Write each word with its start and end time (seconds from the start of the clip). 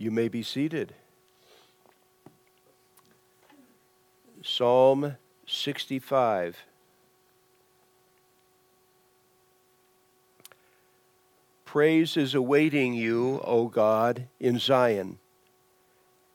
You 0.00 0.12
may 0.12 0.28
be 0.28 0.44
seated. 0.44 0.94
Psalm 4.44 5.16
65. 5.44 6.56
Praise 11.64 12.16
is 12.16 12.32
awaiting 12.32 12.94
you, 12.94 13.40
O 13.42 13.66
God, 13.66 14.28
in 14.38 14.60
Zion, 14.60 15.18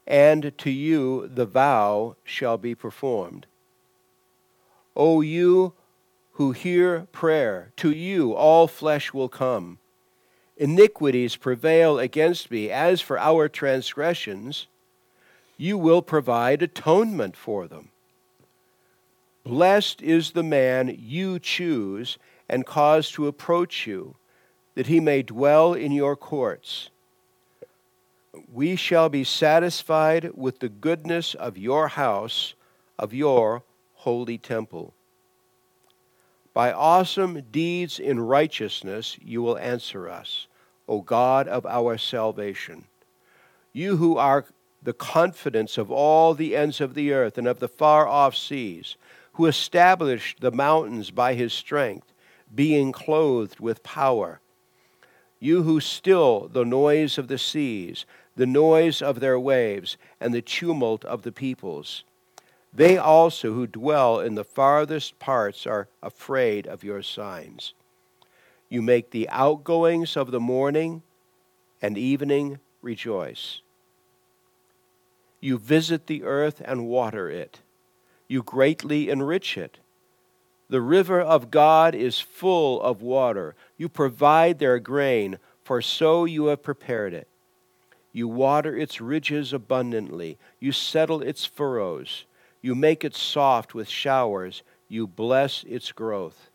and 0.05 0.51
to 0.57 0.69
you 0.69 1.29
the 1.33 1.45
vow 1.45 2.17
shall 2.25 2.57
be 2.57 2.75
performed. 2.75 3.45
O 4.93 5.21
you 5.21 5.71
who 6.33 6.51
hear 6.51 7.07
prayer, 7.13 7.71
to 7.77 7.91
you 7.91 8.33
all 8.33 8.67
flesh 8.67 9.13
will 9.13 9.29
come 9.29 9.79
iniquities 10.57 11.35
prevail 11.35 11.99
against 11.99 12.51
me. 12.51 12.69
As 12.69 13.01
for 13.01 13.17
our 13.19 13.49
transgressions, 13.49 14.67
you 15.57 15.77
will 15.77 16.01
provide 16.01 16.61
atonement 16.61 17.35
for 17.35 17.67
them. 17.67 17.89
Blessed 19.43 20.01
is 20.01 20.31
the 20.31 20.43
man 20.43 20.95
you 20.97 21.37
choose 21.39 22.17
and 22.47 22.65
cause 22.65 23.11
to 23.11 23.27
approach 23.27 23.85
you, 23.87 24.15
that 24.75 24.87
he 24.87 24.99
may 24.99 25.21
dwell 25.21 25.73
in 25.73 25.91
your 25.91 26.15
courts. 26.15 26.89
We 28.51 28.75
shall 28.75 29.09
be 29.09 29.23
satisfied 29.23 30.31
with 30.33 30.59
the 30.59 30.69
goodness 30.69 31.33
of 31.35 31.57
your 31.57 31.89
house, 31.89 32.53
of 32.97 33.13
your 33.13 33.63
holy 33.95 34.37
temple. 34.37 34.93
By 36.53 36.71
awesome 36.71 37.41
deeds 37.51 37.99
in 37.99 38.19
righteousness 38.19 39.17
you 39.21 39.41
will 39.41 39.57
answer 39.57 40.07
us, 40.07 40.47
O 40.87 41.01
God 41.01 41.47
of 41.47 41.65
our 41.65 41.97
salvation. 41.97 42.85
You 43.71 43.97
who 43.97 44.17
are 44.17 44.45
the 44.81 44.93
confidence 44.93 45.77
of 45.77 45.89
all 45.89 46.33
the 46.33 46.55
ends 46.55 46.79
of 46.79 46.93
the 46.93 47.11
earth 47.11 47.37
and 47.37 47.47
of 47.47 47.59
the 47.59 47.67
far 47.67 48.07
off 48.07 48.35
seas, 48.35 48.97
who 49.33 49.47
established 49.47 50.41
the 50.41 50.51
mountains 50.51 51.09
by 51.09 51.33
his 51.33 51.53
strength, 51.53 52.13
being 52.53 52.91
clothed 52.91 53.59
with 53.59 53.81
power. 53.81 54.39
You 55.39 55.63
who 55.63 55.79
still 55.79 56.47
the 56.49 56.65
noise 56.65 57.17
of 57.17 57.29
the 57.29 57.39
seas, 57.39 58.05
the 58.35 58.45
noise 58.45 59.01
of 59.01 59.19
their 59.19 59.39
waves, 59.39 59.97
and 60.19 60.33
the 60.33 60.41
tumult 60.41 61.03
of 61.05 61.23
the 61.23 61.31
peoples 61.31 62.03
they 62.73 62.97
also 62.97 63.53
who 63.53 63.67
dwell 63.67 64.19
in 64.19 64.35
the 64.35 64.43
farthest 64.43 65.19
parts 65.19 65.67
are 65.67 65.87
afraid 66.01 66.65
of 66.65 66.83
your 66.83 67.03
signs. 67.03 67.73
You 68.67 68.81
make 68.81 69.11
the 69.11 69.29
outgoings 69.29 70.17
of 70.17 70.31
the 70.31 70.39
morning 70.39 71.03
and 71.81 71.97
evening 71.97 72.59
rejoice. 72.81 73.61
You 75.39 75.59
visit 75.59 76.07
the 76.07 76.23
earth 76.23 76.61
and 76.65 76.87
water 76.87 77.29
it. 77.29 77.59
You 78.27 78.41
greatly 78.41 79.09
enrich 79.09 79.57
it. 79.57 79.77
The 80.69 80.81
river 80.81 81.21
of 81.21 81.51
God 81.51 81.93
is 81.93 82.19
full 82.19 82.81
of 82.81 83.01
water. 83.01 83.53
You 83.77 83.89
provide 83.89 84.57
their 84.57 84.79
grain, 84.79 85.37
for 85.63 85.81
so 85.81 86.25
you 86.25 86.45
have 86.45 86.63
prepared 86.63 87.13
it. 87.13 87.27
You 88.11 88.27
water 88.27 88.75
its 88.75 88.99
ridges 88.99 89.53
abundantly. 89.53 90.39
You 90.59 90.71
settle 90.71 91.21
its 91.21 91.45
furrows. 91.45 92.25
You 92.63 92.73
make 92.73 93.03
it 93.03 93.13
soft 93.13 93.75
with 93.75 93.89
showers. 93.89 94.63
You 94.87 95.05
bless 95.05 95.63
its 95.65 95.91
growth. 95.91 96.49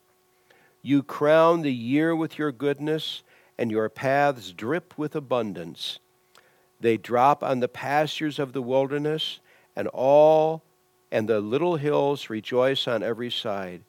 You 0.83 1.03
crown 1.03 1.61
the 1.61 1.73
year 1.73 2.17
with 2.17 2.39
your 2.39 2.51
goodness, 2.51 3.23
and 3.59 3.70
your 3.70 3.89
paths 3.91 4.53
drip 4.53 4.97
with 4.97 5.14
abundance. 5.14 5.98
They 6.81 6.97
drop 6.97 7.42
on 7.42 7.61
the 7.61 7.69
pastures 7.69 8.39
of 8.39 8.55
the 8.55 8.62
wilderness, 8.62 9.41
and 9.77 9.86
all 9.89 10.62
and 11.11 11.29
the 11.29 11.41
little 11.41 11.77
hills 11.77 12.31
rejoice 12.31 12.89
on 12.89 13.02
every 13.02 13.30
side. 13.30 13.83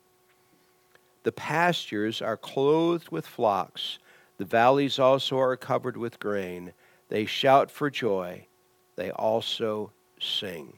The 1.24 1.32
pastures 1.32 2.22
are 2.22 2.38
clothed 2.38 3.10
with 3.10 3.26
flocks, 3.26 4.00
the 4.38 4.46
valleys 4.46 5.00
also 5.00 5.38
are 5.38 5.58
covered 5.58 5.98
with 5.98 6.20
grain. 6.20 6.74
They 7.10 7.26
shout 7.26 7.72
for 7.72 7.90
joy, 7.90 8.48
they 8.96 9.12
also 9.12 9.92
sing. 10.20 10.78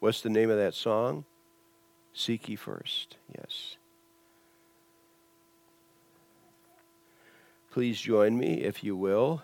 What's 0.00 0.22
the 0.22 0.30
name 0.30 0.48
of 0.48 0.56
that 0.56 0.72
song? 0.72 1.26
Seek 2.14 2.48
ye 2.48 2.56
first. 2.56 3.18
Yes. 3.36 3.76
Please 7.70 8.00
join 8.00 8.38
me, 8.38 8.62
if 8.62 8.82
you 8.82 8.96
will, 8.96 9.42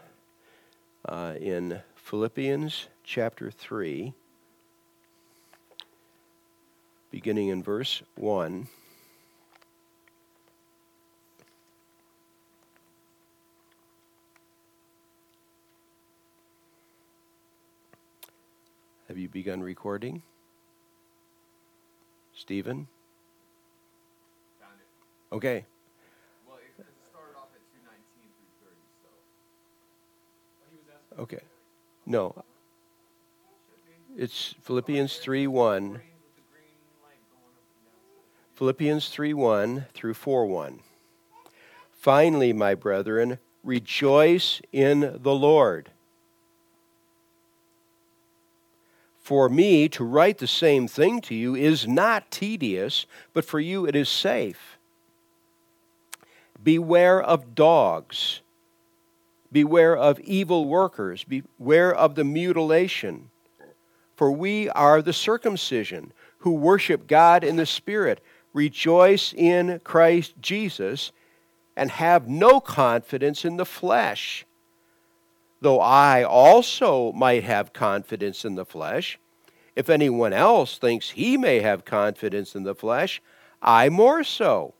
uh, 1.04 1.34
in 1.38 1.82
Philippians 1.94 2.88
chapter 3.04 3.50
3, 3.50 4.14
beginning 7.10 7.48
in 7.48 7.62
verse 7.62 8.02
1. 8.14 8.66
Have 19.08 19.18
you 19.18 19.28
begun 19.28 19.62
recording? 19.62 20.22
Stephen? 22.36 22.86
Okay. 25.32 25.64
Well, 26.47 26.58
it 26.58 26.86
started 27.10 27.34
off 27.36 27.48
at 27.54 27.60
219 27.72 28.30
through 28.38 28.69
30, 28.69 28.76
so. 31.16 31.22
Okay. 31.22 31.41
No. 32.04 32.44
It's 34.16 34.54
Philippians 34.60 35.16
3 35.16 35.47
1. 35.47 36.00
Philippians 38.54 39.08
3 39.08 39.34
1 39.34 39.86
through 39.92 40.14
4 40.14 40.47
1. 40.47 40.80
Finally, 41.92 42.53
my 42.53 42.74
brethren, 42.74 43.38
rejoice 43.64 44.60
in 44.72 45.18
the 45.22 45.34
Lord. 45.34 45.91
For 49.26 49.48
me 49.48 49.88
to 49.88 50.04
write 50.04 50.38
the 50.38 50.47
same 50.47 50.87
thing 50.87 51.20
to 51.22 51.34
you 51.34 51.56
is 51.56 51.88
not 51.88 52.31
tedious, 52.31 53.06
but 53.32 53.44
for 53.44 53.59
you 53.59 53.84
it 53.84 53.97
is 53.97 54.09
safe. 54.09 54.78
Beware 56.62 57.20
of 57.20 57.53
dogs. 57.53 58.41
Beware 59.50 59.97
of 59.97 60.20
evil 60.20 60.66
workers. 60.66 61.25
Beware 61.25 61.92
of 61.92 62.15
the 62.15 62.22
mutilation. 62.22 63.31
For 64.15 64.31
we 64.31 64.70
are 64.70 65.03
the 65.03 65.12
circumcision 65.12 66.12
who 66.38 66.53
worship 66.53 67.09
God 67.09 67.42
in 67.42 67.56
the 67.56 67.66
Spirit, 67.66 68.22
rejoice 68.53 69.34
in 69.36 69.81
Christ 69.82 70.34
Jesus, 70.41 71.10
and 71.76 71.91
have 71.91 72.28
no 72.28 72.60
confidence 72.60 73.44
in 73.44 73.56
the 73.56 73.66
flesh 73.66 74.47
though 75.60 75.80
I 75.80 76.22
also 76.22 77.12
might 77.12 77.44
have 77.44 77.72
confidence 77.72 78.44
in 78.44 78.54
the 78.54 78.64
flesh. 78.64 79.18
If 79.74 79.90
anyone 79.90 80.32
else 80.32 80.78
thinks 80.78 81.10
he 81.10 81.36
may 81.36 81.60
have 81.60 81.84
confidence 81.84 82.54
in 82.54 82.62
the 82.62 82.74
flesh, 82.74 83.22
I 83.62 83.88
more 83.88 84.24
so. 84.24 84.74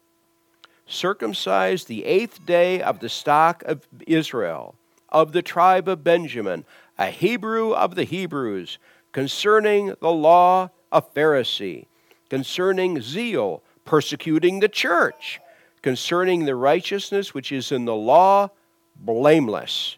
Circumcised 0.87 1.89
the 1.89 2.05
eighth 2.05 2.47
day 2.47 2.81
of 2.81 3.01
the 3.01 3.09
stock 3.09 3.63
of 3.65 3.87
Israel, 4.07 4.77
of 5.09 5.33
the 5.33 5.43
tribe 5.43 5.89
of 5.89 6.05
Benjamin, 6.05 6.65
a 6.99 7.11
Hebrew 7.11 7.73
of 7.73 7.95
the 7.95 8.05
Hebrews, 8.05 8.79
concerning 9.13 9.95
the 10.01 10.13
law, 10.13 10.71
a 10.93 11.03
Pharisee, 11.03 11.87
concerning 12.31 13.01
zeal, 13.01 13.63
persecuting 13.85 14.61
the 14.61 14.69
church, 14.69 15.41
concerning 15.83 16.45
the 16.45 16.55
righteousness 16.55 17.35
which 17.35 17.53
is 17.53 17.73
in 17.73 17.85
the 17.85 17.95
law, 17.95 18.51
blameless. 18.97 19.97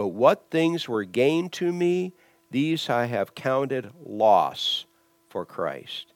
But 0.00 0.14
what 0.14 0.48
things 0.50 0.88
were 0.88 1.04
gained 1.04 1.52
to 1.52 1.74
me, 1.74 2.14
these 2.50 2.88
I 2.88 3.04
have 3.04 3.34
counted 3.34 3.90
loss 4.02 4.86
for 5.28 5.44
Christ. 5.44 6.14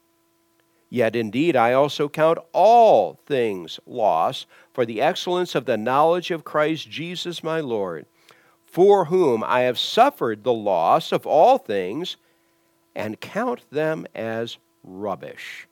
Yet 0.89 1.15
indeed 1.15 1.55
I 1.55 1.75
also 1.75 2.09
count 2.09 2.39
all 2.55 3.21
things 3.27 3.79
loss 3.85 4.47
for 4.73 4.87
the 4.87 5.03
excellence 5.03 5.55
of 5.55 5.67
the 5.67 5.77
knowledge 5.77 6.31
of 6.31 6.45
Christ 6.45 6.89
Jesus 6.89 7.45
my 7.45 7.61
Lord, 7.61 8.07
for 8.65 9.05
whom 9.05 9.45
I 9.45 9.61
have 9.61 9.79
suffered 9.79 10.45
the 10.45 10.55
loss 10.55 11.13
of 11.13 11.27
all 11.27 11.59
things, 11.59 12.17
and 12.95 13.21
count 13.21 13.71
them 13.71 14.07
as 14.15 14.57
rubbish, 14.83 15.69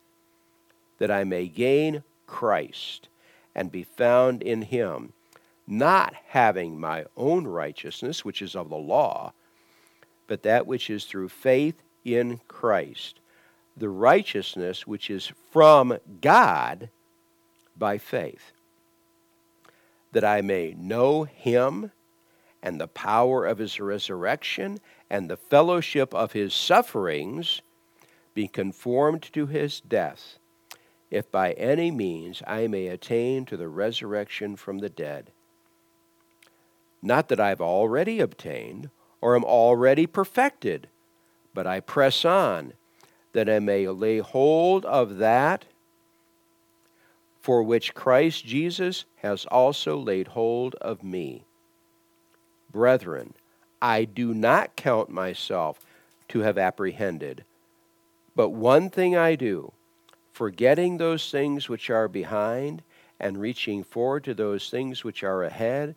that 0.98 1.10
I 1.10 1.24
may 1.24 1.48
gain 1.48 2.02
Christ 2.26 3.08
and 3.54 3.72
be 3.72 3.84
found 3.84 4.42
in 4.42 4.60
him 4.60 5.14
not 5.66 6.14
having 6.28 6.78
my 6.78 7.04
own 7.16 7.46
righteousness, 7.46 8.24
which 8.24 8.42
is 8.42 8.56
of 8.56 8.68
the 8.68 8.76
law, 8.76 9.32
but 10.26 10.42
that 10.42 10.66
which 10.66 10.90
is 10.90 11.04
through 11.04 11.28
faith 11.28 11.82
in 12.04 12.40
Christ, 12.48 13.20
the 13.76 13.88
righteousness 13.88 14.86
which 14.86 15.10
is 15.10 15.32
from 15.50 15.98
God 16.20 16.90
by 17.76 17.98
faith, 17.98 18.52
that 20.12 20.24
I 20.24 20.42
may 20.42 20.74
know 20.76 21.24
him 21.24 21.90
and 22.62 22.80
the 22.80 22.88
power 22.88 23.44
of 23.46 23.58
his 23.58 23.80
resurrection 23.80 24.78
and 25.10 25.28
the 25.28 25.36
fellowship 25.36 26.14
of 26.14 26.32
his 26.32 26.54
sufferings, 26.54 27.62
be 28.34 28.48
conformed 28.48 29.22
to 29.32 29.46
his 29.46 29.80
death, 29.80 30.38
if 31.10 31.30
by 31.30 31.52
any 31.52 31.90
means 31.90 32.42
I 32.46 32.66
may 32.66 32.86
attain 32.86 33.44
to 33.46 33.56
the 33.56 33.68
resurrection 33.68 34.56
from 34.56 34.78
the 34.78 34.88
dead. 34.88 35.32
Not 37.02 37.28
that 37.28 37.40
I've 37.40 37.60
already 37.60 38.20
obtained 38.20 38.90
or 39.20 39.34
am 39.34 39.44
already 39.44 40.06
perfected, 40.06 40.88
but 41.52 41.66
I 41.66 41.80
press 41.80 42.24
on, 42.24 42.74
that 43.32 43.48
I 43.48 43.58
may 43.58 43.88
lay 43.88 44.18
hold 44.18 44.84
of 44.84 45.18
that 45.18 45.64
for 47.42 47.62
which 47.62 47.94
Christ 47.94 48.46
Jesus 48.46 49.04
has 49.16 49.44
also 49.46 49.98
laid 49.98 50.28
hold 50.28 50.76
of 50.76 51.02
me. 51.02 51.44
Brethren, 52.70 53.34
I 53.82 54.04
do 54.04 54.32
not 54.32 54.76
count 54.76 55.10
myself 55.10 55.84
to 56.28 56.40
have 56.40 56.56
apprehended, 56.56 57.44
but 58.36 58.50
one 58.50 58.88
thing 58.90 59.16
I 59.16 59.34
do, 59.34 59.72
forgetting 60.32 60.96
those 60.96 61.30
things 61.30 61.68
which 61.68 61.90
are 61.90 62.06
behind 62.06 62.82
and 63.18 63.38
reaching 63.38 63.82
forward 63.82 64.22
to 64.24 64.34
those 64.34 64.70
things 64.70 65.02
which 65.02 65.24
are 65.24 65.42
ahead, 65.42 65.96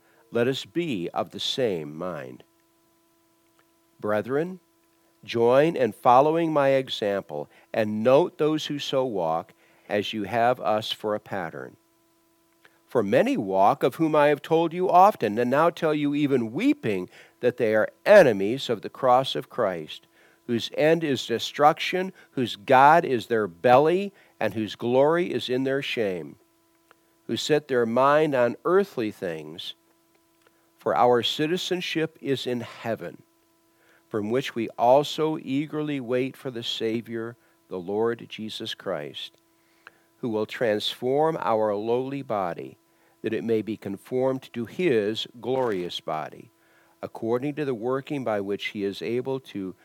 Let 0.31 0.47
us 0.47 0.65
be 0.65 1.09
of 1.09 1.31
the 1.31 1.39
same 1.39 1.95
mind. 1.95 2.43
Brethren, 3.99 4.59
join 5.23 5.75
in 5.75 5.91
following 5.91 6.53
my 6.53 6.69
example, 6.69 7.49
and 7.73 8.03
note 8.03 8.37
those 8.37 8.65
who 8.65 8.79
so 8.79 9.05
walk, 9.05 9.53
as 9.89 10.13
you 10.13 10.23
have 10.23 10.59
us 10.59 10.91
for 10.91 11.13
a 11.13 11.19
pattern. 11.19 11.75
For 12.87 13.03
many 13.03 13.37
walk, 13.37 13.83
of 13.83 13.95
whom 13.95 14.15
I 14.15 14.27
have 14.27 14.41
told 14.41 14.73
you 14.73 14.89
often, 14.89 15.37
and 15.37 15.49
now 15.49 15.69
tell 15.69 15.93
you 15.93 16.15
even 16.15 16.51
weeping, 16.51 17.09
that 17.41 17.57
they 17.57 17.75
are 17.75 17.89
enemies 18.05 18.69
of 18.69 18.81
the 18.81 18.89
cross 18.89 19.35
of 19.35 19.49
Christ, 19.49 20.07
whose 20.47 20.71
end 20.75 21.03
is 21.03 21.25
destruction, 21.25 22.13
whose 22.31 22.55
God 22.55 23.05
is 23.05 23.27
their 23.27 23.47
belly, 23.47 24.11
and 24.39 24.53
whose 24.53 24.75
glory 24.75 25.31
is 25.31 25.49
in 25.49 25.63
their 25.63 25.81
shame, 25.81 26.37
who 27.27 27.37
set 27.37 27.67
their 27.67 27.85
mind 27.85 28.33
on 28.33 28.57
earthly 28.65 29.11
things. 29.11 29.73
For 30.81 30.95
our 30.97 31.21
citizenship 31.21 32.17
is 32.21 32.47
in 32.47 32.61
heaven 32.61 33.21
from 34.09 34.31
which 34.31 34.55
we 34.55 34.67
also 34.79 35.37
eagerly 35.37 35.99
wait 35.99 36.35
for 36.35 36.49
the 36.49 36.63
Savior, 36.63 37.35
the 37.69 37.77
Lord 37.77 38.25
Jesus 38.27 38.73
Christ, 38.73 39.33
who 40.17 40.29
will 40.29 40.47
transform 40.47 41.37
our 41.39 41.75
lowly 41.75 42.23
body, 42.23 42.79
that 43.21 43.31
it 43.31 43.43
may 43.43 43.61
be 43.61 43.77
conformed 43.77 44.51
to 44.53 44.65
his 44.65 45.27
glorious 45.39 45.99
body, 45.99 46.49
according 47.03 47.53
to 47.53 47.63
the 47.63 47.75
working 47.75 48.23
by 48.23 48.41
which 48.41 48.69
he 48.69 48.83
is 48.83 49.03
able 49.03 49.39
to 49.39 49.75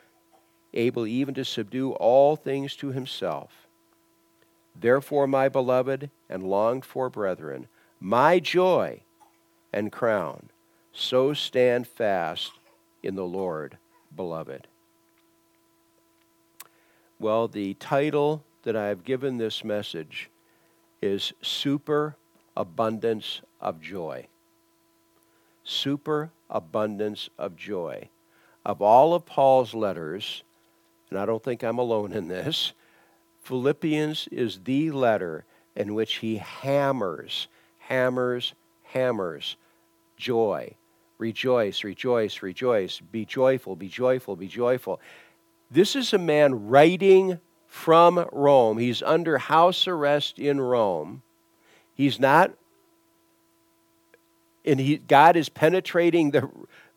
able 0.72 1.06
even 1.06 1.34
to 1.34 1.44
subdue 1.44 1.92
all 1.92 2.36
things 2.36 2.74
to 2.76 2.90
himself. 2.90 3.68
Therefore, 4.74 5.26
my 5.26 5.50
beloved 5.50 6.10
and 6.30 6.42
longed 6.42 6.86
for 6.86 7.10
brethren, 7.10 7.68
my 8.00 8.38
joy 8.40 9.02
and 9.74 9.92
crown, 9.92 10.48
so 10.96 11.34
stand 11.34 11.86
fast 11.86 12.52
in 13.02 13.14
the 13.14 13.24
Lord 13.24 13.76
beloved? 14.14 14.66
Well, 17.18 17.48
the 17.48 17.74
title 17.74 18.42
that 18.62 18.76
I 18.76 18.86
have 18.86 19.04
given 19.04 19.36
this 19.36 19.62
message 19.62 20.30
is 21.02 21.32
Super 21.42 22.16
Abundance 22.56 23.42
of 23.60 23.80
Joy. 23.80 24.26
Super 25.64 26.30
Abundance 26.48 27.28
of 27.38 27.56
Joy. 27.56 28.08
Of 28.64 28.80
all 28.80 29.14
of 29.14 29.26
Paul's 29.26 29.74
letters, 29.74 30.42
and 31.10 31.18
I 31.18 31.26
don't 31.26 31.42
think 31.42 31.62
I'm 31.62 31.78
alone 31.78 32.12
in 32.12 32.28
this, 32.28 32.72
Philippians 33.42 34.28
is 34.32 34.60
the 34.64 34.90
letter 34.90 35.44
in 35.76 35.94
which 35.94 36.16
he 36.16 36.38
hammers, 36.38 37.48
hammers, 37.78 38.54
hammers 38.82 39.56
joy, 40.16 40.74
Rejoice, 41.18 41.82
rejoice, 41.82 42.42
rejoice. 42.42 43.00
Be 43.00 43.24
joyful, 43.24 43.74
be 43.74 43.88
joyful, 43.88 44.36
be 44.36 44.48
joyful. 44.48 45.00
This 45.70 45.96
is 45.96 46.12
a 46.12 46.18
man 46.18 46.68
writing 46.68 47.40
from 47.66 48.28
Rome. 48.32 48.78
He's 48.78 49.02
under 49.02 49.38
house 49.38 49.88
arrest 49.88 50.38
in 50.38 50.60
Rome. 50.60 51.22
He's 51.94 52.20
not, 52.20 52.52
and 54.64 54.78
he, 54.78 54.98
God 54.98 55.36
is 55.36 55.48
penetrating 55.48 56.32
the, 56.32 56.50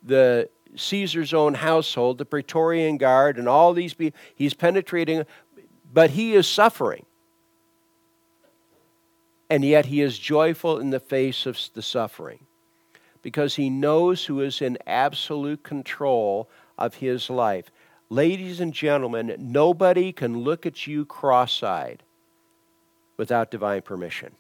the 0.04 0.50
Caesar's 0.76 1.34
own 1.34 1.54
household, 1.54 2.18
the 2.18 2.26
Praetorian 2.26 2.98
Guard, 2.98 3.38
and 3.38 3.48
all 3.48 3.74
these 3.74 3.94
people. 3.94 4.20
He's 4.36 4.54
penetrating, 4.54 5.24
but 5.94 6.10
he 6.12 6.34
is 6.34 6.46
suffering. 6.46 7.06
And 9.50 9.64
yet 9.64 9.86
he 9.86 10.02
is 10.02 10.20
joyful 10.20 10.78
in 10.78 10.90
the 10.90 11.00
face 11.00 11.46
of 11.46 11.58
the 11.74 11.82
suffering 11.82 12.46
because 13.22 13.56
he 13.56 13.70
knows 13.70 14.26
who 14.26 14.42
is 14.42 14.62
in 14.62 14.78
absolute 14.88 15.64
control 15.64 16.50
of 16.78 16.96
his 16.96 17.30
life. 17.30 17.70
Ladies 18.10 18.60
and 18.60 18.74
gentlemen, 18.74 19.36
nobody 19.38 20.12
can 20.12 20.40
look 20.40 20.66
at 20.66 20.88
you 20.88 21.06
cross 21.06 21.62
eyed 21.62 22.04
without 23.18 23.52
divine 23.52 23.82
permission. 23.82 24.32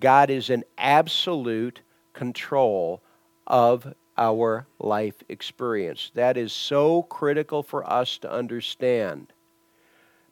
God 0.00 0.28
is 0.28 0.50
in 0.50 0.64
absolute 0.76 1.80
control 2.12 3.00
of 3.46 3.94
our 4.18 4.66
life 4.78 5.14
experience. 5.28 6.10
That 6.14 6.36
is 6.36 6.52
so 6.52 7.02
critical 7.04 7.62
for 7.62 7.88
us 7.90 8.18
to 8.18 8.30
understand 8.30 9.32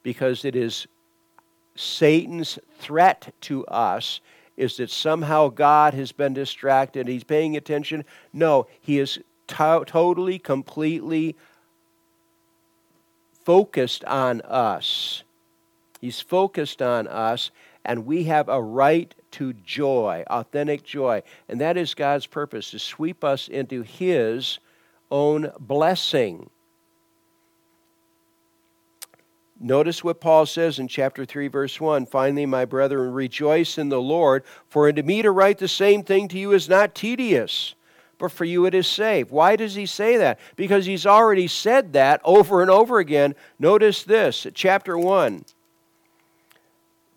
because 0.03 0.45
it 0.45 0.57
is 0.57 0.87
Satan's 1.75 2.59
threat 2.79 3.33
to 3.43 3.65
us 3.67 4.21
is 4.57 4.77
that 4.77 4.91
somehow 4.91 5.49
God 5.49 5.95
has 5.95 6.13
been 6.13 6.35
distracted. 6.35 7.09
He's 7.09 7.25
paying 7.25 7.57
attention. 7.57 8.05
No, 8.33 8.67
he 8.81 8.99
is 8.99 9.19
to- 9.49 9.85
totally, 9.87 10.39
completely 10.39 11.37
focused 13.45 14.05
on 14.05 14.41
us. 14.43 15.25
He's 16.01 16.21
focused 16.21 16.83
on 16.83 17.07
us, 17.07 17.51
and 17.85 18.07
we 18.07 18.25
have 18.25 18.49
a 18.49 18.61
right 18.61 19.15
to 19.33 19.53
joy, 19.53 20.25
authentic 20.29 20.83
joy. 20.85 21.23
And 21.49 21.61
that 21.61 21.77
is 21.77 21.95
God's 21.95 22.27
purpose 22.27 22.71
to 22.73 22.79
sweep 22.79 23.25
us 23.25 23.49
into 23.49 23.83
His 23.83 24.59
own 25.11 25.53
blessing. 25.59 26.51
Notice 29.63 30.03
what 30.03 30.21
Paul 30.21 30.45
says 30.45 30.81
in 30.81 30.89
chapter 30.89 31.25
3, 31.25 31.47
verse 31.47 31.81
1. 31.81 32.07
Finally, 32.07 32.47
my 32.47 32.65
brethren, 32.65 33.13
rejoice 33.13 33.79
in 33.79 33.91
the 33.91 34.01
Lord, 34.01 34.43
for 34.67 34.89
unto 34.89 35.03
me 35.03 35.23
to 35.23 35.31
write 35.31 35.59
the 35.59 35.69
same 35.69 36.03
thing 36.03 36.27
to 36.29 36.39
you 36.39 36.53
is 36.53 36.69
not 36.69 36.97
tedious, 36.97 37.77
but 38.19 38.33
for 38.33 38.45
you 38.45 38.67
it 38.67 38.75
is 38.75 38.89
safe. 38.89 39.31
Why 39.31 39.55
does 39.55 39.77
he 39.77 39.87
say 39.87 40.17
that? 40.17 40.41
Because 40.57 40.85
he's 40.85 41.07
already 41.07 41.47
said 41.47 41.93
that 41.93 42.21
over 42.25 42.61
and 42.61 42.73
over 42.73 42.99
again. 42.99 43.37
Notice 43.61 44.03
this, 44.03 44.49
chapter 44.53 44.99
1, 44.99 45.45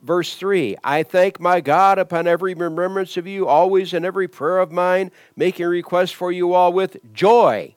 verse 0.04 0.36
3 0.36 0.78
I 0.84 1.02
thank 1.02 1.40
my 1.40 1.62
God 1.62 1.98
upon 1.98 2.28
every 2.28 2.54
remembrance 2.54 3.18
of 3.18 3.26
you, 3.26 3.48
always 3.48 3.92
in 3.92 4.06
every 4.06 4.28
prayer 4.28 4.60
of 4.60 4.72
mine, 4.72 5.10
making 5.36 5.66
request 5.66 6.14
for 6.14 6.32
you 6.32 6.54
all 6.54 6.72
with 6.72 6.98
joy 7.12 7.76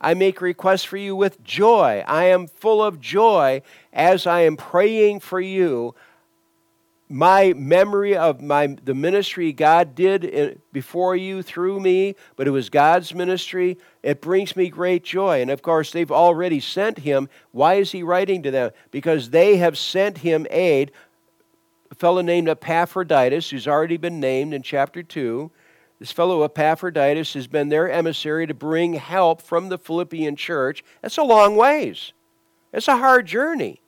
I 0.00 0.14
make 0.14 0.40
requests 0.40 0.84
for 0.84 0.96
you 0.96 1.14
with 1.14 1.42
joy. 1.44 2.02
I 2.06 2.24
am 2.26 2.46
full 2.46 2.82
of 2.82 3.00
joy 3.00 3.62
as 3.92 4.26
I 4.26 4.40
am 4.40 4.56
praying 4.56 5.20
for 5.20 5.40
you. 5.40 5.94
My 7.12 7.52
memory 7.54 8.16
of 8.16 8.40
my 8.40 8.76
the 8.84 8.94
ministry 8.94 9.52
God 9.52 9.96
did 9.96 10.60
before 10.72 11.16
you 11.16 11.42
through 11.42 11.80
me, 11.80 12.14
but 12.36 12.46
it 12.46 12.52
was 12.52 12.70
God's 12.70 13.12
ministry. 13.12 13.78
It 14.02 14.20
brings 14.20 14.54
me 14.54 14.68
great 14.68 15.02
joy. 15.02 15.42
And 15.42 15.50
of 15.50 15.60
course, 15.60 15.90
they've 15.90 16.12
already 16.12 16.60
sent 16.60 17.00
him. 17.00 17.28
Why 17.50 17.74
is 17.74 17.90
he 17.90 18.04
writing 18.04 18.44
to 18.44 18.52
them? 18.52 18.70
Because 18.92 19.30
they 19.30 19.56
have 19.56 19.76
sent 19.76 20.18
him 20.18 20.46
aid 20.50 20.92
a 21.90 21.94
fellow 21.96 22.22
named 22.22 22.48
Epaphroditus, 22.48 23.50
who's 23.50 23.66
already 23.66 23.96
been 23.96 24.20
named 24.20 24.54
in 24.54 24.62
chapter 24.62 25.02
2. 25.02 25.50
This 26.00 26.10
fellow 26.10 26.42
Epaphroditus 26.42 27.34
has 27.34 27.46
been 27.46 27.68
their 27.68 27.90
emissary 27.90 28.46
to 28.46 28.54
bring 28.54 28.94
help 28.94 29.42
from 29.42 29.68
the 29.68 29.76
Philippian 29.76 30.34
church. 30.34 30.82
That's 31.02 31.18
a 31.18 31.22
long 31.22 31.56
ways. 31.56 32.14
It's 32.72 32.88
a 32.88 32.96
hard 32.96 33.26
journey. 33.26 33.82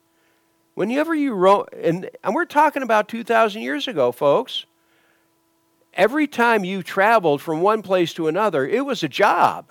Whenever 0.75 1.15
you 1.15 1.33
wrote, 1.33 1.71
and, 1.73 2.11
and 2.23 2.35
we're 2.35 2.45
talking 2.45 2.83
about 2.83 3.09
2,000 3.09 3.63
years 3.63 3.89
ago, 3.89 4.13
folks. 4.13 4.67
Every 5.95 6.27
time 6.27 6.65
you 6.65 6.83
traveled 6.83 7.43
from 7.43 7.61
one 7.61 7.83
place 7.83 8.15
to 8.15 8.29
another, 8.29 8.67
it 8.67 8.85
was 8.85 9.03
a 9.03 9.09
job. 9.09 9.71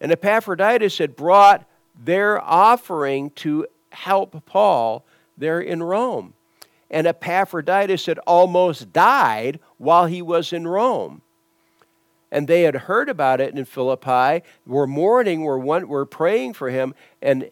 And 0.00 0.10
Epaphroditus 0.10 0.98
had 0.98 1.14
brought 1.14 1.68
their 2.00 2.40
offering 2.40 3.30
to 3.30 3.66
help 3.90 4.44
Paul 4.46 5.04
there 5.36 5.60
in 5.60 5.82
Rome. 5.82 6.34
And 6.92 7.06
Epaphroditus 7.06 8.06
had 8.06 8.18
almost 8.20 8.92
died 8.92 9.58
while 9.78 10.06
he 10.06 10.22
was 10.22 10.52
in 10.52 10.68
Rome. 10.68 11.22
And 12.30 12.46
they 12.46 12.62
had 12.62 12.74
heard 12.74 13.08
about 13.08 13.40
it 13.40 13.56
in 13.56 13.64
Philippi, 13.64 14.44
were 14.66 14.86
mourning, 14.86 15.42
were, 15.42 15.58
one, 15.58 15.88
were 15.88 16.06
praying 16.06 16.52
for 16.52 16.70
him, 16.70 16.94
and 17.20 17.50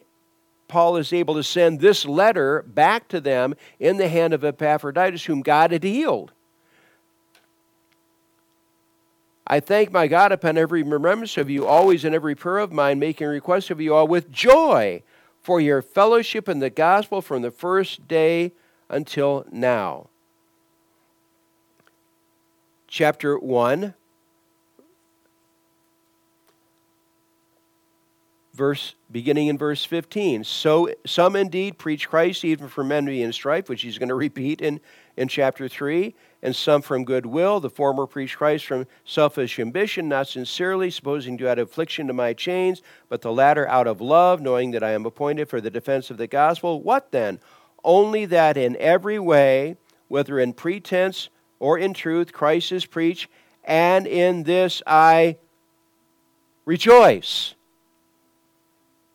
Paul 0.67 0.95
is 0.95 1.11
able 1.11 1.35
to 1.35 1.43
send 1.43 1.81
this 1.81 2.05
letter 2.05 2.63
back 2.65 3.09
to 3.09 3.19
them 3.19 3.55
in 3.79 3.97
the 3.97 4.07
hand 4.07 4.33
of 4.33 4.45
Epaphroditus, 4.45 5.25
whom 5.25 5.41
God 5.41 5.71
had 5.71 5.83
healed. 5.83 6.31
I 9.45 9.59
thank 9.59 9.91
my 9.91 10.07
God 10.07 10.31
upon 10.31 10.57
every 10.57 10.81
remembrance 10.81 11.35
of 11.35 11.49
you, 11.49 11.67
always 11.67 12.05
in 12.05 12.13
every 12.13 12.35
prayer 12.35 12.59
of 12.59 12.71
mine, 12.71 12.99
making 12.99 13.27
request 13.27 13.69
of 13.69 13.81
you 13.81 13.93
all 13.93 14.07
with 14.07 14.31
joy 14.31 15.03
for 15.41 15.59
your 15.59 15.81
fellowship 15.81 16.47
in 16.47 16.59
the 16.59 16.69
gospel 16.69 17.21
from 17.21 17.41
the 17.41 17.51
first 17.51 18.07
day 18.07 18.53
until 18.91 19.45
now. 19.51 20.09
Chapter 22.87 23.39
1, 23.39 23.95
verse 28.53 28.95
beginning 29.09 29.47
in 29.47 29.57
verse 29.57 29.85
15 29.85 30.43
so 30.43 30.93
some 31.05 31.37
indeed 31.37 31.77
preach 31.77 32.09
christ 32.09 32.43
even 32.43 32.67
from 32.67 32.91
envy 32.91 33.23
and 33.23 33.33
strife 33.33 33.69
which 33.69 33.81
he's 33.81 33.97
going 33.97 34.09
to 34.09 34.15
repeat 34.15 34.59
in, 34.59 34.81
in 35.15 35.29
chapter 35.29 35.69
3 35.69 36.13
and 36.41 36.55
some 36.55 36.81
from 36.81 37.05
goodwill. 37.05 37.59
The 37.59 37.69
former 37.69 38.07
preach 38.07 38.37
Christ 38.37 38.65
from 38.65 38.87
selfish 39.05 39.59
ambition, 39.59 40.09
not 40.09 40.27
sincerely, 40.27 40.89
supposing 40.89 41.37
to 41.37 41.47
add 41.47 41.59
affliction 41.59 42.07
to 42.07 42.13
my 42.13 42.33
chains, 42.33 42.81
but 43.09 43.21
the 43.21 43.31
latter 43.31 43.67
out 43.67 43.87
of 43.87 44.01
love, 44.01 44.41
knowing 44.41 44.71
that 44.71 44.83
I 44.83 44.91
am 44.91 45.05
appointed 45.05 45.49
for 45.49 45.61
the 45.61 45.69
defense 45.69 46.09
of 46.09 46.17
the 46.17 46.27
gospel. 46.27 46.81
What 46.81 47.11
then? 47.11 47.39
Only 47.83 48.25
that 48.25 48.57
in 48.57 48.75
every 48.77 49.19
way, 49.19 49.77
whether 50.07 50.39
in 50.39 50.53
pretense 50.53 51.29
or 51.59 51.77
in 51.77 51.93
truth, 51.93 52.33
Christ 52.33 52.71
is 52.71 52.85
preached, 52.85 53.29
and 53.63 54.07
in 54.07 54.43
this 54.43 54.81
I 54.85 55.37
rejoice. 56.65 57.55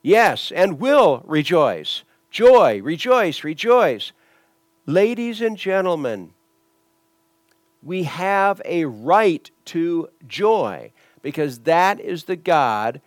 Yes, 0.02 0.52
and 0.54 0.78
will 0.78 1.23
rejoice. 1.26 2.04
Joy, 2.30 2.80
rejoice, 2.82 3.42
rejoice. 3.42 4.12
Ladies 4.87 5.40
and 5.40 5.56
gentlemen, 5.56 6.32
we 7.82 8.04
have 8.04 8.62
a 8.64 8.85
right 8.85 9.50
to 9.66 10.08
joy 10.26 10.92
because 11.23 11.61
that 11.61 11.99
is 11.99 12.25
the 12.25 12.37
God 12.37 13.00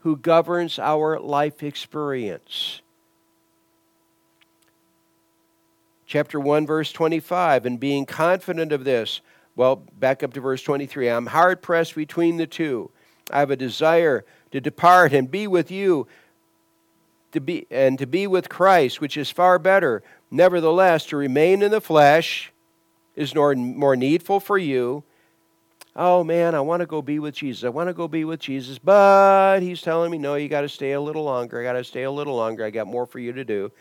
who 0.00 0.16
governs 0.16 0.78
our 0.78 1.18
life 1.20 1.62
experience. 1.62 2.80
Chapter 6.06 6.38
1, 6.38 6.66
verse 6.66 6.92
25, 6.92 7.66
and 7.66 7.80
being 7.80 8.06
confident 8.06 8.70
of 8.70 8.84
this, 8.84 9.20
well, 9.56 9.76
back 9.98 10.22
up 10.22 10.32
to 10.34 10.40
verse 10.40 10.62
23 10.62 11.08
I'm 11.08 11.26
hard 11.26 11.62
pressed 11.62 11.94
between 11.94 12.36
the 12.36 12.46
two. 12.46 12.90
I 13.30 13.40
have 13.40 13.50
a 13.50 13.56
desire 13.56 14.24
to 14.52 14.60
depart 14.60 15.12
and 15.12 15.30
be 15.30 15.46
with 15.46 15.70
you 15.70 16.06
to 17.32 17.40
be 17.40 17.66
and 17.70 17.98
to 17.98 18.06
be 18.06 18.26
with 18.26 18.48
Christ, 18.48 19.00
which 19.00 19.16
is 19.16 19.30
far 19.30 19.58
better. 19.58 20.02
Nevertheless, 20.30 21.06
to 21.06 21.16
remain 21.16 21.60
in 21.60 21.72
the 21.72 21.80
flesh 21.80 22.52
is 23.16 23.34
more 23.34 23.96
needful 23.96 24.38
for 24.38 24.58
you. 24.58 25.02
Oh 25.96 26.22
man, 26.22 26.54
I 26.54 26.60
want 26.60 26.80
to 26.80 26.86
go 26.86 27.02
be 27.02 27.18
with 27.18 27.34
Jesus. 27.34 27.64
I 27.64 27.70
want 27.70 27.88
to 27.88 27.94
go 27.94 28.06
be 28.06 28.24
with 28.24 28.38
Jesus, 28.38 28.78
but 28.78 29.60
he's 29.60 29.80
telling 29.80 30.10
me, 30.10 30.18
no, 30.18 30.34
you 30.36 30.48
got 30.48 30.60
to 30.60 30.68
stay 30.68 30.92
a 30.92 31.00
little 31.00 31.24
longer. 31.24 31.58
I 31.58 31.64
got 31.64 31.72
to 31.72 31.84
stay 31.84 32.02
a 32.02 32.10
little 32.10 32.36
longer. 32.36 32.64
I 32.64 32.70
got 32.70 32.86
more 32.86 33.06
for 33.06 33.18
you 33.18 33.32
to 33.32 33.44
do. 33.44 33.72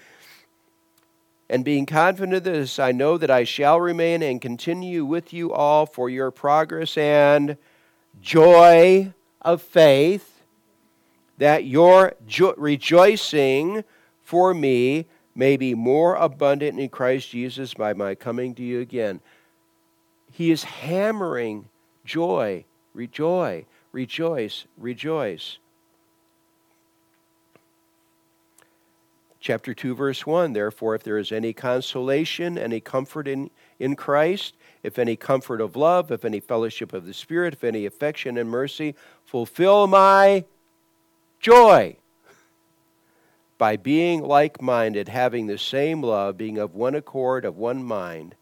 And 1.50 1.64
being 1.64 1.86
confident 1.86 2.36
of 2.36 2.44
this, 2.44 2.80
I 2.80 2.92
know 2.92 3.18
that 3.18 3.30
I 3.30 3.44
shall 3.44 3.80
remain 3.80 4.24
and 4.24 4.42
continue 4.42 5.06
with 5.06 5.32
you 5.32 5.54
all 5.54 5.86
for 5.86 6.10
your 6.10 6.32
progress 6.32 6.98
and 6.98 7.58
joy 8.20 9.14
of 9.42 9.62
faith, 9.62 10.42
that 11.38 11.66
your 11.66 12.14
jo- 12.25 12.56
rejoicing 12.58 13.84
for 14.24 14.54
me 14.54 15.06
may 15.36 15.56
be 15.56 15.75
more 15.75 16.16
abundant 16.16 16.80
in 16.80 16.90
Christ 16.90 17.30
Jesus 17.30 17.74
by 17.75 17.94
my 17.94 18.16
coming 18.16 18.56
to 18.56 18.64
you 18.64 18.80
again. 18.80 19.20
He 20.32 20.50
is 20.50 20.64
hammering 20.64 21.70
joy, 22.04 22.66
rejoice, 22.94 23.66
rejoice, 23.92 24.66
rejoice. 24.78 25.60
Chapter 29.46 29.75
2, 29.75 29.94
verse 29.94 30.25
1 30.25 30.54
Therefore, 30.54 30.96
if 30.96 31.04
there 31.04 31.20
is 31.20 31.32
any 31.32 31.54
consolation, 31.54 32.58
any 32.58 32.80
comfort 32.80 33.28
in, 33.28 33.52
in 33.78 33.96
Christ, 33.96 34.56
if 34.82 34.98
any 34.98 35.16
comfort 35.16 35.62
of 35.62 35.75
love, 35.75 36.12
if 36.12 36.25
any 36.25 36.40
fellowship 36.40 36.94
of 36.94 37.06
the 37.06 37.14
Spirit, 37.14 37.54
if 37.54 37.64
any 37.64 37.86
affection 37.86 38.40
and 38.40 38.50
mercy, 38.50 38.96
fulfill 39.24 39.86
my 39.86 40.46
joy 41.40 41.96
by 43.60 43.78
being 43.78 44.24
like 44.24 44.64
minded, 44.64 45.10
having 45.10 45.46
the 45.46 45.60
same 45.60 46.02
love, 46.02 46.40
being 46.40 46.58
of 46.58 46.74
one 46.74 46.96
accord, 46.96 47.46
of 47.46 47.56
one 47.56 47.84
mind. 47.84 48.34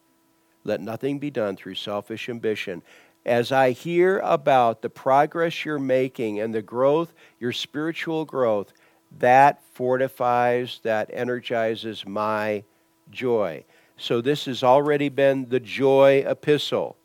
Let 0.63 0.79
nothing 0.79 1.19
be 1.19 1.29
done 1.29 1.57
through 1.57 1.75
selfish 1.75 2.29
ambition. 2.29 2.81
As 3.25 3.51
I 3.51 3.71
hear 3.71 4.19
about 4.19 4.81
the 4.81 4.89
progress 4.89 5.65
you're 5.65 5.79
making 5.79 6.39
and 6.39 6.53
the 6.53 6.61
growth, 6.61 7.13
your 7.41 7.51
spiritual 7.51 8.23
growth, 8.23 8.71
that 9.19 9.61
fortifies, 9.73 10.79
that 10.83 11.09
energizes 11.13 12.05
my 12.05 12.63
joy. 13.11 13.63
So 13.97 14.21
this 14.21 14.45
has 14.45 14.63
already 14.63 15.09
been 15.09 15.49
the 15.49 15.59
joy 15.59 16.23
epistle. 16.27 16.95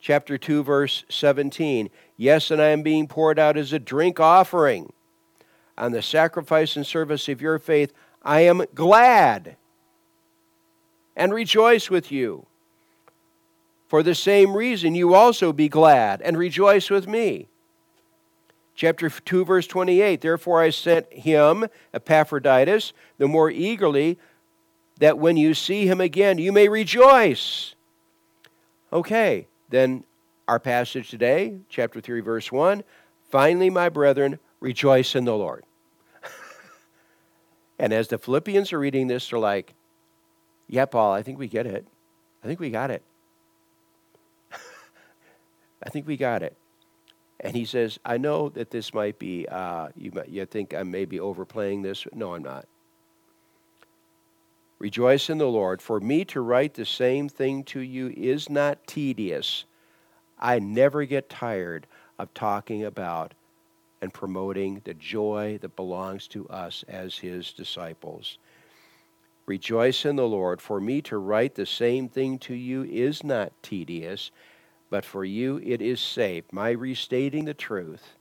Chapter 0.00 0.38
2, 0.38 0.62
verse 0.62 1.04
17. 1.08 1.90
Yes, 2.16 2.50
and 2.50 2.60
I 2.60 2.68
am 2.68 2.82
being 2.82 3.06
poured 3.06 3.38
out 3.38 3.56
as 3.56 3.72
a 3.72 3.78
drink 3.78 4.18
offering 4.18 4.92
on 5.80 5.92
the 5.92 6.02
sacrifice 6.02 6.76
and 6.76 6.86
service 6.86 7.28
of 7.28 7.40
your 7.40 7.58
faith, 7.58 7.92
I 8.22 8.42
am 8.42 8.64
glad 8.74 9.56
and 11.16 11.32
rejoice 11.32 11.90
with 11.90 12.12
you. 12.12 12.46
For 13.88 14.02
the 14.02 14.14
same 14.14 14.56
reason, 14.56 14.94
you 14.94 15.14
also 15.14 15.52
be 15.52 15.68
glad 15.68 16.20
and 16.22 16.36
rejoice 16.36 16.90
with 16.90 17.08
me. 17.08 17.48
Chapter 18.80 19.10
2, 19.10 19.44
verse 19.44 19.66
28 19.66 20.22
Therefore 20.22 20.62
I 20.62 20.70
sent 20.70 21.12
him, 21.12 21.66
Epaphroditus, 21.92 22.94
the 23.18 23.28
more 23.28 23.50
eagerly, 23.50 24.18
that 25.00 25.18
when 25.18 25.36
you 25.36 25.52
see 25.52 25.86
him 25.86 26.00
again, 26.00 26.38
you 26.38 26.50
may 26.50 26.66
rejoice. 26.66 27.74
Okay, 28.90 29.48
then 29.68 30.04
our 30.48 30.58
passage 30.58 31.10
today, 31.10 31.58
chapter 31.68 32.00
3, 32.00 32.22
verse 32.22 32.50
1 32.50 32.82
Finally, 33.28 33.68
my 33.68 33.90
brethren, 33.90 34.38
rejoice 34.60 35.14
in 35.14 35.26
the 35.26 35.36
Lord. 35.36 35.66
And 37.78 37.92
as 37.92 38.08
the 38.08 38.16
Philippians 38.16 38.72
are 38.72 38.78
reading 38.78 39.08
this, 39.08 39.28
they're 39.28 39.38
like, 39.38 39.74
Yeah, 40.68 40.86
Paul, 40.86 41.12
I 41.12 41.22
think 41.22 41.38
we 41.38 41.48
get 41.48 41.66
it. 41.66 41.86
I 42.42 42.46
think 42.46 42.58
we 42.58 42.70
got 42.70 42.90
it. 42.90 43.02
I 45.82 45.90
think 45.90 46.06
we 46.06 46.16
got 46.16 46.42
it. 46.42 46.56
And 47.40 47.56
he 47.56 47.64
says, 47.64 47.98
I 48.04 48.18
know 48.18 48.50
that 48.50 48.70
this 48.70 48.92
might 48.92 49.18
be, 49.18 49.46
uh, 49.48 49.88
you, 49.96 50.12
you 50.28 50.44
think 50.44 50.74
I 50.74 50.82
may 50.82 51.06
be 51.06 51.18
overplaying 51.18 51.82
this. 51.82 52.06
No, 52.12 52.34
I'm 52.34 52.42
not. 52.42 52.66
Rejoice 54.78 55.30
in 55.30 55.38
the 55.38 55.46
Lord. 55.46 55.80
For 55.80 56.00
me 56.00 56.24
to 56.26 56.40
write 56.40 56.74
the 56.74 56.86
same 56.86 57.28
thing 57.28 57.64
to 57.64 57.80
you 57.80 58.12
is 58.16 58.48
not 58.50 58.86
tedious. 58.86 59.64
I 60.38 60.58
never 60.58 61.04
get 61.04 61.28
tired 61.28 61.86
of 62.18 62.32
talking 62.34 62.84
about 62.84 63.34
and 64.02 64.12
promoting 64.12 64.80
the 64.84 64.94
joy 64.94 65.58
that 65.60 65.76
belongs 65.76 66.26
to 66.28 66.48
us 66.48 66.84
as 66.88 67.18
his 67.18 67.52
disciples. 67.52 68.38
Rejoice 69.46 70.04
in 70.04 70.16
the 70.16 70.28
Lord. 70.28 70.60
For 70.62 70.80
me 70.80 71.02
to 71.02 71.18
write 71.18 71.54
the 71.54 71.66
same 71.66 72.08
thing 72.08 72.38
to 72.40 72.54
you 72.54 72.84
is 72.84 73.24
not 73.24 73.52
tedious, 73.62 74.30
but 74.90 75.04
for 75.04 75.24
you 75.24 75.60
it 75.64 75.80
is 75.80 76.00
safe. 76.00 76.44
My 76.52 76.70
restating 76.70 77.46
the 77.46 77.54
truth 77.54 78.16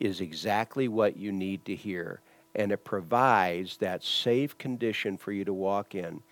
is 0.00 0.20
exactly 0.20 0.88
what 0.88 1.16
you 1.16 1.32
need 1.32 1.64
to 1.66 1.74
hear. 1.74 2.20
and 2.56 2.72
it 2.72 2.84
provides 2.84 3.76
that 3.76 4.02
safe 4.02 4.56
condition 4.56 5.18
for 5.18 5.30
you 5.30 5.44
to 5.44 5.52
walk 5.52 5.94
in. 5.94 6.22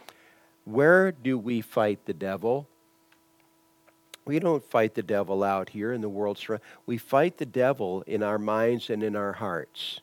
Where 0.65 1.13
do 1.13 1.39
we 1.39 1.61
fight 1.61 2.07
the 2.07 2.15
devil? 2.15 2.67
We 4.25 4.39
don't 4.39 4.65
fight 4.65 4.95
the 4.95 5.03
devil 5.03 5.45
out 5.45 5.69
here 5.69 5.93
in 5.93 6.01
the 6.01 6.09
world. 6.09 6.43
We 6.87 6.97
fight 6.97 7.37
the 7.37 7.47
devil 7.47 8.03
in 8.07 8.23
our 8.23 8.39
minds 8.39 8.89
and 8.89 9.03
in 9.03 9.15
our 9.15 9.35
hearts. 9.35 10.01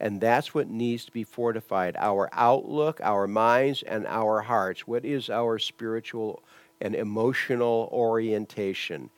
And 0.00 0.20
that's 0.20 0.54
what 0.54 0.68
needs 0.68 1.04
to 1.04 1.12
be 1.12 1.24
fortified 1.24 1.96
our 1.98 2.30
outlook, 2.32 3.00
our 3.02 3.26
minds, 3.26 3.82
and 3.82 4.06
our 4.06 4.40
hearts. 4.40 4.86
What 4.86 5.04
is 5.04 5.28
our 5.28 5.58
spiritual 5.58 6.42
and 6.80 6.94
emotional 6.94 7.88
orientation? 7.92 9.10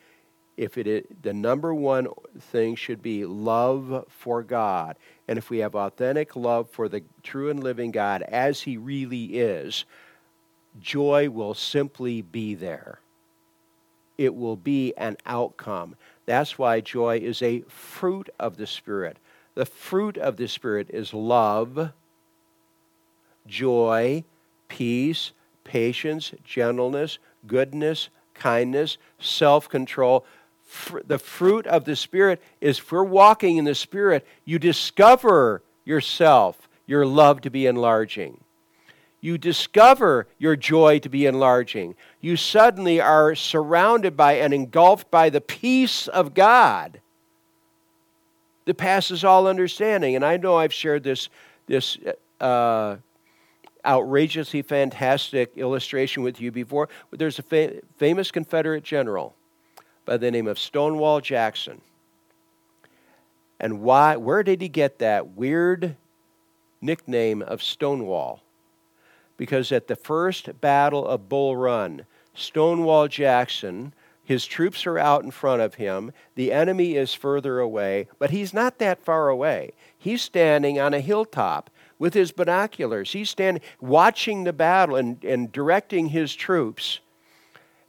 If 0.56 0.76
it 0.76 0.86
is, 0.86 1.04
the 1.22 1.32
number 1.32 1.72
one 1.72 2.08
thing 2.38 2.74
should 2.74 3.00
be 3.00 3.24
love 3.24 4.04
for 4.08 4.42
God. 4.42 4.96
And 5.28 5.38
if 5.38 5.50
we 5.50 5.58
have 5.58 5.76
authentic 5.76 6.34
love 6.34 6.68
for 6.70 6.88
the 6.88 7.04
true 7.22 7.48
and 7.48 7.62
living 7.62 7.92
God 7.92 8.22
as 8.22 8.62
He 8.62 8.76
really 8.76 9.38
is, 9.38 9.84
joy 10.80 11.30
will 11.30 11.54
simply 11.54 12.22
be 12.22 12.54
there. 12.54 13.00
It 14.16 14.34
will 14.34 14.56
be 14.56 14.92
an 14.96 15.16
outcome. 15.26 15.94
That's 16.26 16.58
why 16.58 16.80
joy 16.80 17.18
is 17.18 17.40
a 17.40 17.60
fruit 17.68 18.28
of 18.40 18.56
the 18.56 18.66
Spirit. 18.66 19.18
The 19.54 19.64
fruit 19.64 20.18
of 20.18 20.36
the 20.36 20.48
Spirit 20.48 20.88
is 20.90 21.14
love, 21.14 21.92
joy, 23.46 24.24
peace, 24.66 25.32
patience, 25.62 26.32
gentleness, 26.44 27.18
goodness, 27.46 28.08
kindness, 28.34 28.98
self 29.18 29.68
control. 29.68 30.24
The 31.06 31.18
fruit 31.18 31.66
of 31.66 31.84
the 31.84 31.96
Spirit 31.96 32.42
is 32.60 32.76
for 32.78 33.02
walking 33.02 33.56
in 33.56 33.64
the 33.64 33.74
Spirit, 33.74 34.26
you 34.44 34.58
discover 34.58 35.62
yourself, 35.84 36.68
your 36.86 37.06
love 37.06 37.40
to 37.42 37.50
be 37.50 37.66
enlarging. 37.66 38.40
You 39.20 39.36
discover 39.36 40.28
your 40.38 40.54
joy 40.54 41.00
to 41.00 41.08
be 41.08 41.26
enlarging. 41.26 41.96
You 42.20 42.36
suddenly 42.36 43.00
are 43.00 43.34
surrounded 43.34 44.16
by 44.16 44.34
and 44.34 44.54
engulfed 44.54 45.10
by 45.10 45.30
the 45.30 45.40
peace 45.40 46.06
of 46.06 46.34
God 46.34 47.00
that 48.66 48.76
passes 48.76 49.24
all 49.24 49.46
understanding. 49.46 50.14
And 50.14 50.24
I 50.24 50.36
know 50.36 50.56
I've 50.56 50.72
shared 50.72 51.02
this, 51.02 51.30
this 51.66 51.98
uh, 52.40 52.96
outrageously 53.86 54.62
fantastic 54.62 55.56
illustration 55.56 56.22
with 56.22 56.40
you 56.40 56.50
before. 56.50 56.88
There's 57.10 57.38
a 57.38 57.42
fa- 57.42 57.80
famous 57.96 58.30
Confederate 58.30 58.84
general 58.84 59.34
by 60.04 60.16
the 60.16 60.30
name 60.30 60.46
of 60.46 60.58
Stonewall 60.58 61.20
Jackson. 61.20 61.80
And 63.60 63.80
why, 63.80 64.16
where 64.16 64.42
did 64.42 64.60
he 64.60 64.68
get 64.68 64.98
that 64.98 65.28
weird 65.30 65.96
nickname 66.80 67.42
of 67.42 67.62
Stonewall? 67.62 68.42
Because 69.36 69.72
at 69.72 69.88
the 69.88 69.96
first 69.96 70.60
Battle 70.60 71.06
of 71.06 71.28
Bull 71.28 71.56
Run, 71.56 72.06
Stonewall 72.34 73.08
Jackson 73.08 73.92
his 74.28 74.44
troops 74.44 74.86
are 74.86 74.98
out 74.98 75.24
in 75.24 75.30
front 75.30 75.62
of 75.62 75.76
him. 75.76 76.12
The 76.34 76.52
enemy 76.52 76.96
is 76.96 77.14
further 77.14 77.60
away, 77.60 78.08
but 78.18 78.28
he's 78.28 78.52
not 78.52 78.78
that 78.78 79.02
far 79.02 79.30
away. 79.30 79.72
He's 79.96 80.20
standing 80.20 80.78
on 80.78 80.92
a 80.92 81.00
hilltop 81.00 81.70
with 81.98 82.14
his 82.14 82.32
binoculars. 82.32 83.12
He's 83.12 83.30
standing 83.30 83.62
watching 83.80 84.44
the 84.44 84.52
battle 84.52 84.96
and, 84.96 85.22
and 85.24 85.50
directing 85.50 86.08
his 86.08 86.34
troops. 86.34 87.00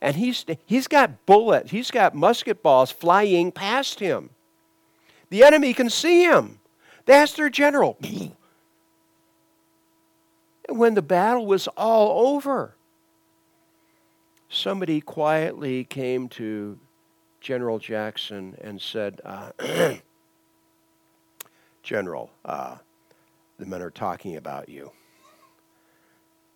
And 0.02 0.16
he's, 0.16 0.46
he's 0.66 0.88
got 0.88 1.26
bullets, 1.26 1.72
he's 1.72 1.92
got 1.92 2.16
musket 2.16 2.64
balls 2.64 2.92
flying 2.92 3.52
past 3.52 4.00
him. 4.00 4.30
The 5.30 5.44
enemy 5.44 5.74
can 5.74 5.90
see 5.90 6.24
him. 6.24 6.60
That's 7.06 7.34
their 7.34 7.50
general. 7.50 7.98
And 10.68 10.78
when 10.78 10.94
the 10.94 11.02
battle 11.02 11.48
was 11.48 11.68
all 11.70 12.36
over, 12.36 12.76
somebody 14.50 15.02
quietly 15.02 15.84
came 15.84 16.30
to 16.30 16.78
General 17.42 17.80
Jackson 17.80 18.56
and 18.62 18.80
said, 18.80 19.20
uh, 19.26 19.52
General, 21.84 22.30
uh, 22.46 22.78
the 23.60 23.66
men 23.66 23.82
are 23.82 23.92
talking 23.92 24.38
about 24.38 24.70
you. 24.70 24.92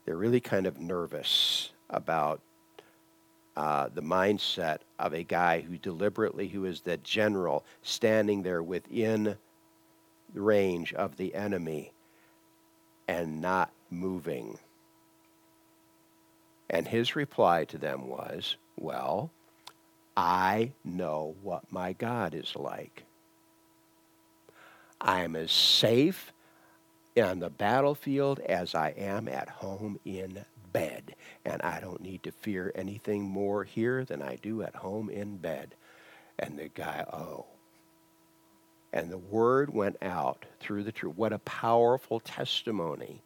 They're 0.05 0.17
really 0.17 0.39
kind 0.39 0.65
of 0.65 0.79
nervous 0.79 1.71
about 1.89 2.41
uh, 3.55 3.89
the 3.93 4.01
mindset 4.01 4.79
of 4.97 5.13
a 5.13 5.23
guy 5.23 5.61
who 5.61 5.77
deliberately, 5.77 6.47
who 6.47 6.65
is 6.65 6.81
the 6.81 6.97
general, 6.97 7.65
standing 7.83 8.41
there 8.41 8.63
within 8.63 9.37
range 10.33 10.93
of 10.93 11.17
the 11.17 11.35
enemy 11.35 11.91
and 13.07 13.41
not 13.41 13.71
moving. 13.91 14.57
And 16.69 16.87
his 16.87 17.15
reply 17.15 17.65
to 17.65 17.77
them 17.77 18.07
was, 18.07 18.55
Well, 18.77 19.29
I 20.17 20.71
know 20.83 21.35
what 21.43 21.71
my 21.71 21.93
God 21.93 22.33
is 22.33 22.55
like. 22.55 23.03
I 24.99 25.21
am 25.21 25.35
as 25.35 25.51
safe 25.51 26.31
on 27.21 27.39
the 27.39 27.49
battlefield 27.49 28.39
as 28.39 28.75
I 28.75 28.89
am 28.89 29.27
at 29.27 29.49
home 29.49 29.99
in 30.05 30.45
bed. 30.71 31.15
And 31.45 31.61
I 31.61 31.79
don't 31.79 32.01
need 32.01 32.23
to 32.23 32.31
fear 32.31 32.71
anything 32.75 33.23
more 33.23 33.63
here 33.63 34.05
than 34.05 34.21
I 34.21 34.37
do 34.37 34.63
at 34.63 34.75
home 34.75 35.09
in 35.09 35.37
bed. 35.37 35.75
And 36.39 36.57
the 36.57 36.69
guy, 36.69 37.05
oh. 37.11 37.45
And 38.91 39.11
the 39.11 39.17
word 39.17 39.73
went 39.73 39.97
out 40.01 40.45
through 40.59 40.83
the 40.83 40.91
truth. 40.91 41.15
What 41.15 41.33
a 41.33 41.39
powerful 41.39 42.19
testimony 42.19 43.21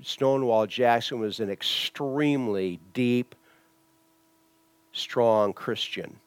Stonewall 0.00 0.66
Jackson 0.66 1.20
was 1.20 1.40
an 1.40 1.50
extremely 1.50 2.80
deep, 2.94 3.34
strong 4.92 5.52
Christian. 5.52 6.18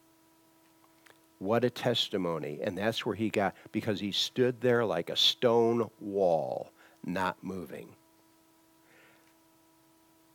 What 1.38 1.64
a 1.64 1.70
testimony. 1.70 2.60
And 2.62 2.76
that's 2.76 3.04
where 3.04 3.14
he 3.14 3.28
got, 3.28 3.54
because 3.72 4.00
he 4.00 4.12
stood 4.12 4.60
there 4.60 4.84
like 4.84 5.10
a 5.10 5.16
stone 5.16 5.90
wall, 6.00 6.70
not 7.04 7.36
moving. 7.42 7.88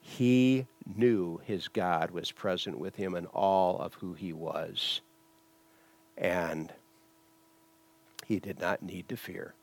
He 0.01 0.67
knew 0.95 1.39
his 1.45 1.67
God 1.67 2.11
was 2.11 2.31
present 2.31 2.77
with 2.77 2.95
him 2.95 3.15
in 3.15 3.25
all 3.27 3.79
of 3.79 3.93
who 3.95 4.13
he 4.13 4.33
was. 4.33 5.01
And 6.17 6.71
he 8.25 8.39
did 8.39 8.59
not 8.59 8.83
need 8.83 9.09
to 9.09 9.17
fear. 9.17 9.53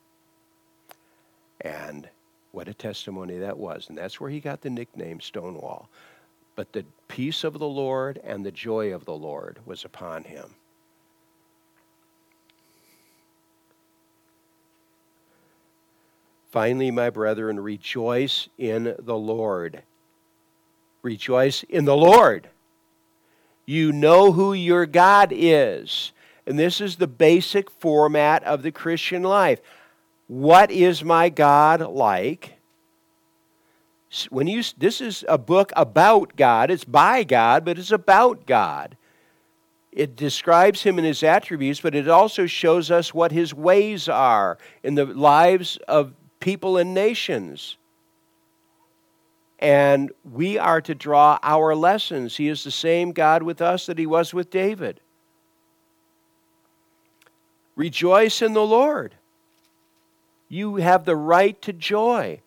And 1.61 2.09
what 2.53 2.68
a 2.68 2.74
testimony 2.74 3.38
that 3.38 3.59
was. 3.59 3.88
And 3.88 3.98
that's 3.98 4.20
where 4.20 4.31
he 4.31 4.40
got 4.40 4.61
the 4.61 4.70
nickname 4.70 5.20
Stonewall. 5.20 5.88
But 6.57 6.72
the 6.72 6.85
peace 7.09 7.44
of 7.44 7.59
the 7.59 7.68
Lord 7.68 8.20
and 8.24 8.44
the 8.44 8.51
joy 8.51 8.92
of 8.92 9.05
the 9.05 9.14
Lord 9.14 9.59
was 9.66 9.85
upon 9.85 10.24
him. 10.24 10.55
Finally, 16.50 16.90
my 16.90 17.11
brethren, 17.11 17.61
rejoice 17.61 18.48
in 18.56 18.94
the 18.98 19.16
Lord. 19.16 19.82
Rejoice 21.02 21.62
in 21.64 21.84
the 21.84 21.96
Lord. 21.96 22.48
You 23.66 23.92
know 23.92 24.32
who 24.32 24.54
your 24.54 24.87
God 24.87 25.30
is. 25.30 26.12
And 26.46 26.58
this 26.58 26.80
is 26.80 26.96
the 26.96 27.06
basic 27.06 27.70
format 27.70 28.42
of 28.44 28.62
the 28.62 28.72
Christian 28.72 29.22
life. 29.22 29.61
What 30.26 30.70
is 30.70 31.04
my 31.04 31.28
God 31.28 31.82
like? 31.82 32.54
When 34.30 34.46
you 34.46 34.62
this 34.78 35.02
is 35.02 35.22
a 35.28 35.37
book 35.37 35.70
about 35.76 36.34
God, 36.37 36.70
it's 36.70 36.84
by 36.84 37.24
God, 37.24 37.66
but 37.66 37.78
it's 37.78 37.90
about 37.90 38.46
God. 38.46 38.96
It 39.92 40.16
describes 40.16 40.82
him 40.82 40.96
and 40.96 41.06
his 41.06 41.22
attributes, 41.22 41.80
but 41.80 41.94
it 41.94 42.08
also 42.08 42.46
shows 42.46 42.90
us 42.90 43.12
what 43.12 43.32
his 43.32 43.52
ways 43.52 44.08
are 44.08 44.56
in 44.82 44.94
the 44.94 45.04
lives 45.04 45.76
of 45.88 46.14
people 46.40 46.77
and 46.77 46.94
nations. 46.94 47.77
And 49.59 50.12
we 50.24 50.57
are 50.57 50.81
to 50.83 50.94
draw 50.94 51.38
our 51.42 51.74
lessons. 51.74 52.37
He 52.37 52.48
is 52.48 52.62
the 52.62 52.70
same 52.70 53.12
God 53.12 53.42
with 53.42 53.61
us 53.61 53.87
that 53.87 53.98
he 53.98 54.07
was 54.07 54.33
with 54.33 54.51
David. 54.51 55.01
Rejoice 57.74 58.42
in 58.42 58.55
the 58.55 58.66
Lord. 58.66 59.14
You 60.48 60.77
have 60.77 61.05
the 61.05 61.16
right 61.16 61.61
to 61.62 61.72
joy. 61.72 62.40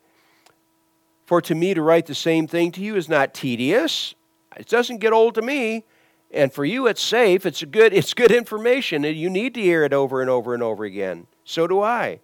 For 1.25 1.41
to 1.41 1.55
me 1.55 1.73
to 1.73 1.81
write 1.81 2.07
the 2.07 2.15
same 2.15 2.47
thing 2.47 2.71
to 2.73 2.81
you 2.81 2.95
is 2.95 3.07
not 3.07 3.33
tedious. 3.33 4.15
It 4.57 4.67
doesn't 4.67 4.97
get 4.97 5.13
old 5.13 5.35
to 5.35 5.41
me. 5.41 5.85
And 6.33 6.51
for 6.51 6.65
you 6.65 6.87
it's 6.87 7.01
safe. 7.01 7.45
It's 7.45 7.63
good 7.63 7.93
it's 7.93 8.13
good 8.13 8.31
information 8.31 9.03
you 9.03 9.29
need 9.29 9.53
to 9.55 9.61
hear 9.61 9.83
it 9.83 9.93
over 9.93 10.21
and 10.21 10.29
over 10.29 10.53
and 10.53 10.63
over 10.63 10.83
again. 10.83 11.27
So 11.45 11.67
do 11.67 11.81
I. 11.81 12.19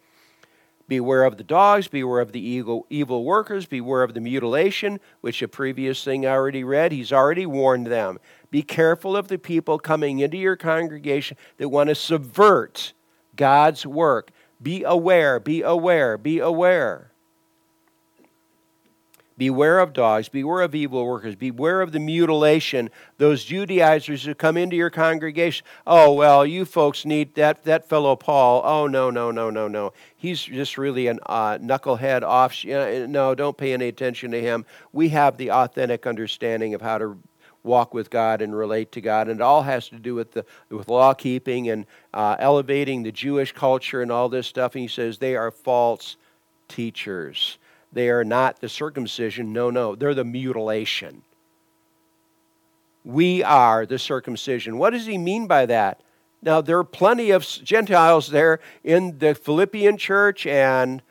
Beware 0.88 1.23
of 1.26 1.38
the 1.38 1.43
dogs, 1.43 1.88
beware 1.88 2.21
of 2.21 2.32
the 2.32 2.39
evil, 2.39 2.86
evil 2.89 3.26
workers, 3.26 3.65
beware 3.65 4.04
of 4.04 4.13
the 4.13 4.21
mutilation, 4.21 5.00
which 5.19 5.41
a 5.41 5.47
previous 5.47 6.04
thing 6.04 6.26
I 6.26 6.30
already 6.30 6.63
read. 6.63 6.93
He's 6.93 7.12
already 7.12 7.45
warned 7.45 7.88
them. 7.88 8.19
Be 8.52 8.63
careful 8.63 9.17
of 9.17 9.28
the 9.28 9.38
people 9.38 9.80
coming 9.80 10.19
into 10.19 10.38
your 10.38 10.56
congregation 10.56 11.36
that 11.58 11.69
want 11.69 11.89
to 11.89 11.95
subvert 11.95 12.93
God's 13.36 13.86
work 13.86 14.32
Be 14.62 14.84
aware, 14.84 15.39
be 15.39 15.62
aware, 15.62 16.17
be 16.17 16.39
aware. 16.39 17.12
Beware 19.38 19.78
of 19.80 19.93
dogs, 19.93 20.30
beware 20.30 20.62
of 20.62 20.73
evil 20.73 21.06
workers, 21.06 21.36
beware 21.36 21.82
of 21.82 21.91
the 21.91 22.00
mutilation, 22.00 22.89
those 23.19 23.43
Judaizers 23.43 24.23
who 24.23 24.34
come 24.34 24.58
into 24.58 24.76
your 24.76 24.89
congregation. 24.89 25.63
Oh, 25.86 26.13
well, 26.13 26.43
you 26.43 26.65
folks 26.65 27.06
need 27.06 27.36
that, 27.36 27.63
that 27.65 27.88
fellow 27.88 28.15
Paul. 28.15 28.63
Oh, 28.65 28.88
no, 28.88 29.12
no, 29.12 29.30
no, 29.30 29.52
no, 29.52 29.67
no. 29.67 29.93
He's 30.15 30.41
just 30.41 30.78
really 30.80 31.06
a 31.06 31.13
uh, 31.28 31.60
knucklehead 31.60 32.23
off. 32.23 32.65
No, 32.65 33.36
don't 33.36 33.56
pay 33.56 33.73
any 33.73 33.88
attention 33.88 34.32
to 34.32 34.41
him. 34.41 34.65
We 34.91 35.10
have 35.10 35.38
the 35.38 35.52
authentic 35.52 36.08
understanding 36.08 36.73
of 36.73 36.82
how 36.82 36.97
to 36.97 37.19
walk 37.62 37.93
with 37.93 38.10
God 38.10 38.41
and 38.41 38.56
relate 38.56 38.91
to 38.93 39.02
God. 39.02 39.28
And 39.28 39.39
it 39.39 39.43
all 39.43 39.62
has 39.62 39.88
to 39.89 40.00
do 40.00 40.15
with, 40.15 40.32
the, 40.32 40.45
with 40.71 40.88
law 40.88 41.13
keeping 41.13 41.69
and 41.69 41.86
uh, 42.12 42.38
elevating 42.39 43.04
the 43.04 43.12
Jewish 43.12 43.52
culture 43.52 44.02
and 44.02 44.12
all 44.12 44.30
this 44.30 44.47
stuff. 44.47 44.73
And 44.73 44.82
he 44.82 44.88
says 44.88 45.19
they 45.19 45.36
are 45.36 45.52
false 45.52 46.15
teachers. 46.67 47.60
They 47.91 48.10
are 48.10 48.23
not 48.23 48.60
the 48.60 48.69
circumcision. 48.69 49.54
No, 49.54 49.69
no, 49.69 49.95
they're 49.95 50.13
the 50.13 50.23
mutilation. 50.23 51.23
We 53.04 53.43
are 53.43 53.86
the 53.86 53.97
circumcision. 53.97 54.78
What 54.78 54.91
does 54.91 55.06
he 55.06 55.17
mean 55.17 55.47
by 55.47 55.65
that? 55.67 56.02
Now, 56.41 56.62
there 56.62 56.78
are 56.78 56.84
plenty 56.84 57.32
of 57.32 57.43
Gentiles 57.43 58.28
there 58.28 58.60
in 58.84 59.17
the 59.17 59.34
Philippian 59.34 59.97
church 59.97 60.45
and 60.45 61.02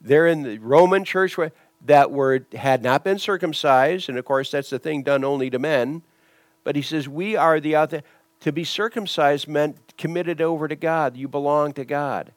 there 0.00 0.26
in 0.26 0.42
the 0.42 0.58
Roman 0.58 1.04
church 1.04 1.36
that 1.84 2.10
were 2.10 2.46
had 2.54 2.82
not 2.82 3.04
been 3.04 3.18
circumcised, 3.18 4.08
and 4.08 4.18
of 4.18 4.24
course 4.24 4.50
that's 4.50 4.70
the 4.70 4.78
thing 4.78 5.02
done 5.02 5.24
only 5.24 5.50
to 5.50 5.58
men. 5.58 6.02
But 6.64 6.76
he 6.76 6.82
says 6.82 7.08
we 7.08 7.36
are 7.36 7.60
the 7.60 7.74
other. 7.74 8.02
To 8.40 8.52
be 8.52 8.64
circumcised 8.64 9.46
meant 9.46 9.96
committed 9.96 10.40
over 10.40 10.66
to 10.66 10.74
God. 10.74 11.16
You 11.16 11.28
belong 11.28 11.72
to 11.74 11.84
God. 11.84 12.32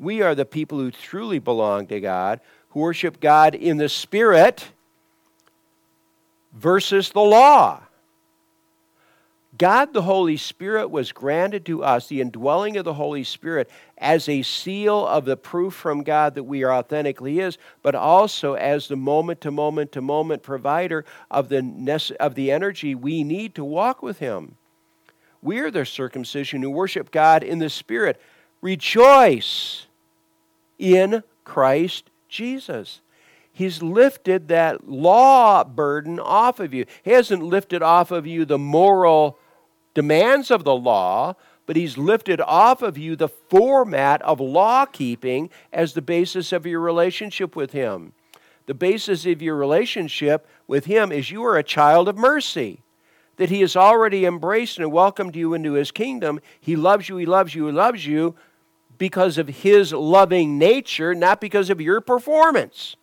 We 0.00 0.22
are 0.22 0.34
the 0.34 0.44
people 0.44 0.78
who 0.78 0.90
truly 0.90 1.38
belong 1.38 1.86
to 1.88 2.00
God, 2.00 2.40
who 2.70 2.80
worship 2.80 3.20
God 3.20 3.54
in 3.54 3.78
the 3.78 3.88
Spirit 3.88 4.68
versus 6.52 7.10
the 7.10 7.20
law. 7.20 7.82
God 9.56 9.92
the 9.92 10.02
Holy 10.02 10.36
Spirit 10.36 10.88
was 10.88 11.10
granted 11.10 11.66
to 11.66 11.82
us, 11.82 12.06
the 12.06 12.20
indwelling 12.20 12.76
of 12.76 12.84
the 12.84 12.94
Holy 12.94 13.24
Spirit, 13.24 13.68
as 13.98 14.28
a 14.28 14.42
seal 14.42 15.04
of 15.04 15.24
the 15.24 15.36
proof 15.36 15.74
from 15.74 16.04
God 16.04 16.36
that 16.36 16.44
we 16.44 16.62
are 16.62 16.72
authentically 16.72 17.36
His, 17.36 17.58
but 17.82 17.96
also 17.96 18.54
as 18.54 18.86
the 18.86 18.96
moment 18.96 19.40
to 19.40 19.50
moment 19.50 19.90
to 19.92 20.00
moment 20.00 20.44
provider 20.44 21.04
of 21.28 21.48
the, 21.48 22.14
of 22.20 22.36
the 22.36 22.52
energy 22.52 22.94
we 22.94 23.24
need 23.24 23.56
to 23.56 23.64
walk 23.64 24.00
with 24.00 24.20
Him. 24.20 24.54
We 25.42 25.58
are 25.58 25.72
the 25.72 25.84
circumcision 25.84 26.62
who 26.62 26.70
worship 26.70 27.10
God 27.10 27.42
in 27.42 27.58
the 27.58 27.70
Spirit. 27.70 28.20
Rejoice 28.60 29.87
in 30.78 31.22
Christ 31.44 32.10
Jesus. 32.28 33.00
He's 33.52 33.82
lifted 33.82 34.48
that 34.48 34.88
law 34.88 35.64
burden 35.64 36.20
off 36.20 36.60
of 36.60 36.72
you. 36.72 36.84
He 37.02 37.10
hasn't 37.10 37.42
lifted 37.42 37.82
off 37.82 38.10
of 38.10 38.26
you 38.26 38.44
the 38.44 38.58
moral 38.58 39.38
demands 39.94 40.52
of 40.52 40.62
the 40.62 40.76
law, 40.76 41.34
but 41.66 41.74
he's 41.74 41.98
lifted 41.98 42.40
off 42.40 42.82
of 42.82 42.96
you 42.96 43.16
the 43.16 43.28
format 43.28 44.22
of 44.22 44.38
law 44.38 44.86
keeping 44.86 45.50
as 45.72 45.92
the 45.92 46.02
basis 46.02 46.52
of 46.52 46.66
your 46.66 46.80
relationship 46.80 47.56
with 47.56 47.72
him. 47.72 48.12
The 48.66 48.74
basis 48.74 49.26
of 49.26 49.42
your 49.42 49.56
relationship 49.56 50.46
with 50.68 50.84
him 50.84 51.10
is 51.10 51.30
you 51.30 51.42
are 51.44 51.56
a 51.56 51.64
child 51.64 52.08
of 52.08 52.16
mercy. 52.16 52.82
That 53.38 53.50
he 53.50 53.60
has 53.62 53.74
already 53.76 54.24
embraced 54.24 54.78
and 54.78 54.92
welcomed 54.92 55.34
you 55.34 55.54
into 55.54 55.72
his 55.72 55.90
kingdom. 55.90 56.40
He 56.60 56.76
loves 56.76 57.08
you, 57.08 57.16
he 57.16 57.26
loves 57.26 57.54
you, 57.54 57.66
he 57.66 57.72
loves 57.72 58.06
you 58.06 58.36
because 58.98 59.38
of 59.38 59.48
his 59.48 59.92
loving 59.92 60.58
nature, 60.58 61.14
not 61.14 61.40
because 61.40 61.70
of 61.70 61.80
your 61.80 62.00
performance. 62.00 62.96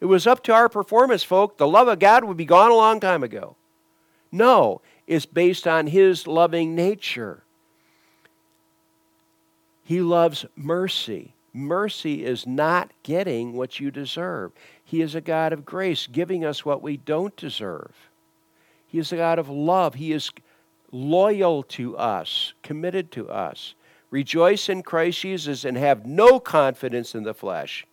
It 0.00 0.06
was 0.06 0.26
up 0.26 0.42
to 0.44 0.52
our 0.52 0.68
performance, 0.68 1.22
folk. 1.22 1.56
The 1.56 1.66
love 1.66 1.88
of 1.88 1.98
God 1.98 2.24
would 2.24 2.36
be 2.36 2.44
gone 2.44 2.70
a 2.70 2.76
long 2.76 3.00
time 3.00 3.22
ago. 3.22 3.56
No, 4.30 4.82
it's 5.06 5.26
based 5.26 5.66
on 5.66 5.86
his 5.86 6.26
loving 6.26 6.74
nature. 6.74 7.42
He 9.82 10.00
loves 10.00 10.44
mercy. 10.54 11.32
Mercy 11.54 12.24
is 12.24 12.46
not 12.46 12.90
getting 13.02 13.54
what 13.54 13.80
you 13.80 13.90
deserve. 13.90 14.52
He 14.84 15.00
is 15.00 15.14
a 15.14 15.22
God 15.22 15.54
of 15.54 15.64
grace, 15.64 16.06
giving 16.06 16.44
us 16.44 16.64
what 16.64 16.82
we 16.82 16.98
don't 16.98 17.34
deserve. 17.36 17.92
He 18.86 18.98
is 18.98 19.10
a 19.10 19.16
God 19.16 19.38
of 19.38 19.48
love. 19.48 19.94
He 19.94 20.12
is 20.12 20.30
loyal 20.92 21.62
to 21.62 21.96
us, 21.96 22.52
committed 22.62 23.10
to 23.12 23.30
us. 23.30 23.74
Rejoice 24.10 24.68
in 24.68 24.82
Christ 24.82 25.20
Jesus 25.20 25.64
and 25.64 25.76
have 25.76 26.06
no 26.06 26.40
confidence 26.40 27.14
in 27.14 27.24
the 27.24 27.34
flesh 27.34 27.86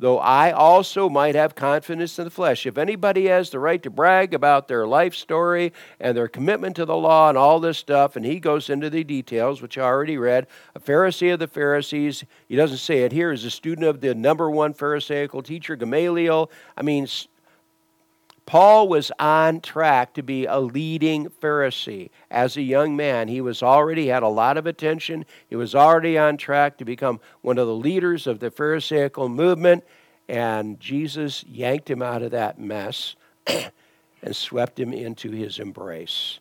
though 0.00 0.18
I 0.18 0.50
also 0.50 1.08
might 1.08 1.34
have 1.34 1.54
confidence 1.54 2.18
in 2.18 2.24
the 2.24 2.30
flesh. 2.30 2.66
If 2.66 2.78
anybody 2.78 3.26
has 3.26 3.50
the 3.50 3.58
right 3.58 3.82
to 3.82 3.90
brag 3.90 4.34
about 4.34 4.66
their 4.66 4.86
life 4.86 5.14
story 5.14 5.72
and 6.00 6.16
their 6.16 6.28
commitment 6.28 6.76
to 6.76 6.84
the 6.84 6.96
law 6.96 7.28
and 7.28 7.38
all 7.38 7.60
this 7.60 7.78
stuff, 7.78 8.16
and 8.16 8.24
he 8.24 8.40
goes 8.40 8.70
into 8.70 8.90
the 8.90 9.04
details, 9.04 9.62
which 9.62 9.78
I 9.78 9.82
already 9.82 10.16
read, 10.16 10.46
a 10.74 10.80
Pharisee 10.80 11.32
of 11.32 11.38
the 11.38 11.46
Pharisees, 11.46 12.24
he 12.48 12.56
doesn't 12.56 12.78
say 12.78 13.02
it 13.04 13.12
here, 13.12 13.30
is 13.30 13.44
a 13.44 13.50
student 13.50 13.86
of 13.86 14.00
the 14.00 14.14
number 14.14 14.50
one 14.50 14.72
Pharisaical 14.72 15.42
teacher, 15.42 15.76
Gamaliel. 15.76 16.50
I 16.76 16.82
mean, 16.82 17.06
Paul 18.50 18.88
was 18.88 19.12
on 19.20 19.60
track 19.60 20.12
to 20.14 20.24
be 20.24 20.44
a 20.44 20.58
leading 20.58 21.28
Pharisee. 21.28 22.10
As 22.32 22.56
a 22.56 22.62
young 22.62 22.96
man, 22.96 23.28
he 23.28 23.40
was 23.40 23.62
already 23.62 24.08
had 24.08 24.24
a 24.24 24.28
lot 24.28 24.56
of 24.56 24.66
attention. 24.66 25.24
He 25.48 25.54
was 25.54 25.72
already 25.72 26.18
on 26.18 26.36
track 26.36 26.76
to 26.78 26.84
become 26.84 27.20
one 27.42 27.58
of 27.58 27.68
the 27.68 27.76
leaders 27.76 28.26
of 28.26 28.40
the 28.40 28.50
Pharisaical 28.50 29.28
movement, 29.28 29.84
and 30.28 30.80
Jesus 30.80 31.44
yanked 31.44 31.88
him 31.88 32.02
out 32.02 32.22
of 32.22 32.32
that 32.32 32.58
mess 32.58 33.14
and 33.46 34.34
swept 34.34 34.80
him 34.80 34.92
into 34.92 35.30
his 35.30 35.60
embrace. 35.60 36.40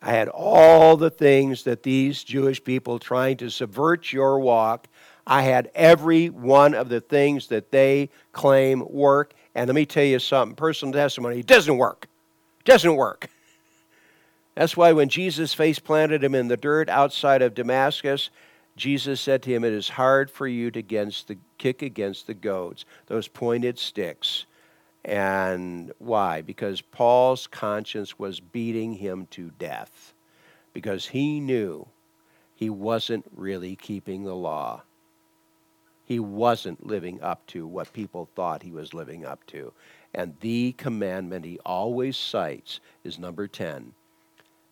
I 0.00 0.12
had 0.12 0.28
all 0.28 0.96
the 0.96 1.10
things 1.10 1.64
that 1.64 1.82
these 1.82 2.24
Jewish 2.24 2.64
people 2.64 2.98
trying 2.98 3.36
to 3.36 3.50
subvert 3.50 4.10
your 4.10 4.40
walk 4.40 4.88
I 5.26 5.42
had 5.42 5.70
every 5.74 6.30
one 6.30 6.74
of 6.74 6.88
the 6.88 7.00
things 7.00 7.48
that 7.48 7.70
they 7.70 8.10
claim 8.32 8.84
work. 8.90 9.34
And 9.54 9.68
let 9.68 9.74
me 9.74 9.86
tell 9.86 10.04
you 10.04 10.18
something 10.18 10.56
personal 10.56 10.92
testimony, 10.92 11.40
it 11.40 11.46
doesn't 11.46 11.76
work. 11.76 12.08
Doesn't 12.64 12.96
work. 12.96 13.28
That's 14.54 14.76
why 14.76 14.92
when 14.92 15.08
Jesus 15.08 15.54
face 15.54 15.78
planted 15.78 16.22
him 16.22 16.34
in 16.34 16.48
the 16.48 16.56
dirt 16.56 16.88
outside 16.88 17.42
of 17.42 17.54
Damascus, 17.54 18.30
Jesus 18.76 19.20
said 19.20 19.42
to 19.42 19.50
him, 19.50 19.64
It 19.64 19.72
is 19.72 19.88
hard 19.88 20.30
for 20.30 20.46
you 20.46 20.70
to 20.70 20.78
against 20.78 21.28
the, 21.28 21.38
kick 21.58 21.82
against 21.82 22.26
the 22.26 22.34
goads, 22.34 22.84
those 23.06 23.28
pointed 23.28 23.78
sticks. 23.78 24.44
And 25.04 25.92
why? 25.98 26.42
Because 26.42 26.80
Paul's 26.80 27.46
conscience 27.46 28.18
was 28.18 28.40
beating 28.40 28.94
him 28.94 29.26
to 29.32 29.50
death. 29.58 30.12
Because 30.72 31.06
he 31.06 31.40
knew 31.40 31.86
he 32.54 32.70
wasn't 32.70 33.24
really 33.34 33.74
keeping 33.76 34.24
the 34.24 34.34
law 34.34 34.82
he 36.12 36.20
wasn't 36.20 36.86
living 36.86 37.22
up 37.22 37.46
to 37.46 37.66
what 37.66 37.90
people 37.94 38.28
thought 38.34 38.62
he 38.62 38.70
was 38.70 38.92
living 38.92 39.24
up 39.24 39.46
to. 39.46 39.72
And 40.12 40.34
the 40.40 40.72
commandment 40.72 41.46
he 41.46 41.58
always 41.64 42.18
cites 42.18 42.80
is 43.02 43.18
number 43.18 43.48
10, 43.48 43.94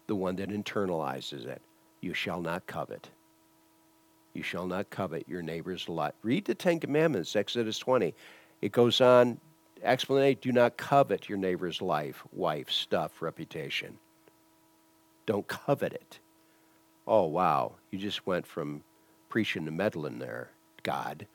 the 0.07 0.15
one 0.15 0.37
that 0.37 0.51
internalizes 0.51 1.47
it. 1.47 1.63
You 2.03 2.13
shall 2.13 2.43
not 2.43 2.67
covet. 2.67 3.09
You 4.35 4.43
shall 4.43 4.67
not 4.67 4.91
covet 4.91 5.27
your 5.27 5.41
neighbor's 5.41 5.89
life. 5.89 6.13
Read 6.23 6.45
the 6.45 6.55
Ten 6.55 6.79
Commandments, 6.79 7.35
Exodus 7.35 7.79
20. 7.79 8.15
It 8.61 8.73
goes 8.73 9.01
on, 9.01 9.41
explanation 9.83 10.41
do 10.43 10.53
not 10.53 10.77
covet 10.77 11.27
your 11.27 11.39
neighbor's 11.39 11.81
life, 11.81 12.23
wife, 12.33 12.71
stuff, 12.71 13.23
reputation. 13.23 13.99
Don't 15.25 15.49
covet 15.49 15.95
it. 15.95 16.19
Oh, 17.07 17.25
wow. 17.25 17.77
You 17.91 17.99
just 17.99 18.27
went 18.27 18.47
from 18.47 18.83
preaching 19.31 19.65
to 19.65 19.71
meddling 19.71 20.19
there. 20.19 20.51
God. 20.83 21.27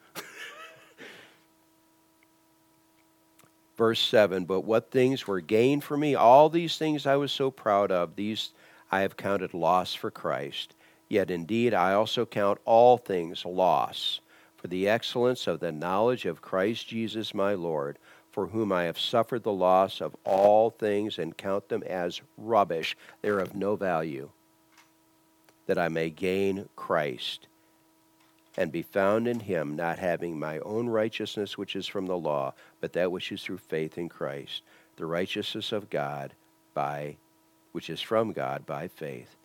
Verse 3.78 4.00
7 4.00 4.46
But 4.46 4.62
what 4.62 4.92
things 4.92 5.28
were 5.28 5.42
gained 5.42 5.84
for 5.84 5.98
me, 5.98 6.16
all 6.16 6.50
these 6.50 6.78
things 6.78 7.06
I 7.06 7.16
was 7.16 7.32
so 7.32 7.52
proud 7.52 7.92
of, 7.92 8.16
these 8.16 8.52
I 8.92 9.02
have 9.02 9.18
counted 9.18 9.54
loss 9.54 9.94
for 9.94 10.12
Christ. 10.12 10.76
Yet 11.10 11.30
indeed 11.30 11.74
I 11.74 11.94
also 11.94 12.26
count 12.26 12.60
all 12.66 12.98
things 12.98 13.46
loss 13.46 14.22
for 14.58 14.68
the 14.68 14.88
excellence 14.88 15.46
of 15.46 15.60
the 15.60 15.72
knowledge 15.72 16.26
of 16.26 16.42
Christ 16.42 16.88
Jesus 16.88 17.34
my 17.34 17.54
Lord, 17.54 18.00
for 18.32 18.48
whom 18.48 18.72
I 18.72 18.84
have 18.84 19.00
suffered 19.00 19.44
the 19.44 19.54
loss 19.54 20.02
of 20.02 20.16
all 20.24 20.72
things 20.72 21.20
and 21.20 21.38
count 21.38 21.70
them 21.70 21.84
as 21.84 22.22
rubbish. 22.38 22.98
They 23.22 23.30
are 23.30 23.40
of 23.40 23.56
no 23.56 23.76
value, 23.76 24.30
that 25.68 25.78
I 25.78 25.90
may 25.90 26.10
gain 26.10 26.68
Christ 26.76 27.48
and 28.58 28.72
be 28.72 28.82
found 28.82 29.28
in 29.28 29.40
him, 29.40 29.76
not 29.76 30.00
having 30.00 30.40
my 30.40 30.60
own 30.60 30.88
righteousness 30.88 31.58
which 31.58 31.76
is 31.76 31.88
from 31.88 32.06
the 32.06 32.18
law, 32.18 32.54
but 32.80 32.94
that 32.94 33.12
which 33.12 33.32
is 33.32 33.44
through 33.44 33.58
faith 33.58 33.98
in 33.98 34.10
Christ, 34.10 34.62
the 34.96 35.06
righteousness 35.06 35.72
of 35.72 35.90
God 35.90 36.34
by 36.74 37.18
which 37.72 37.90
is 37.90 38.02
from 38.02 38.32
God 38.32 38.66
by 38.66 38.88
faith, 38.88 39.36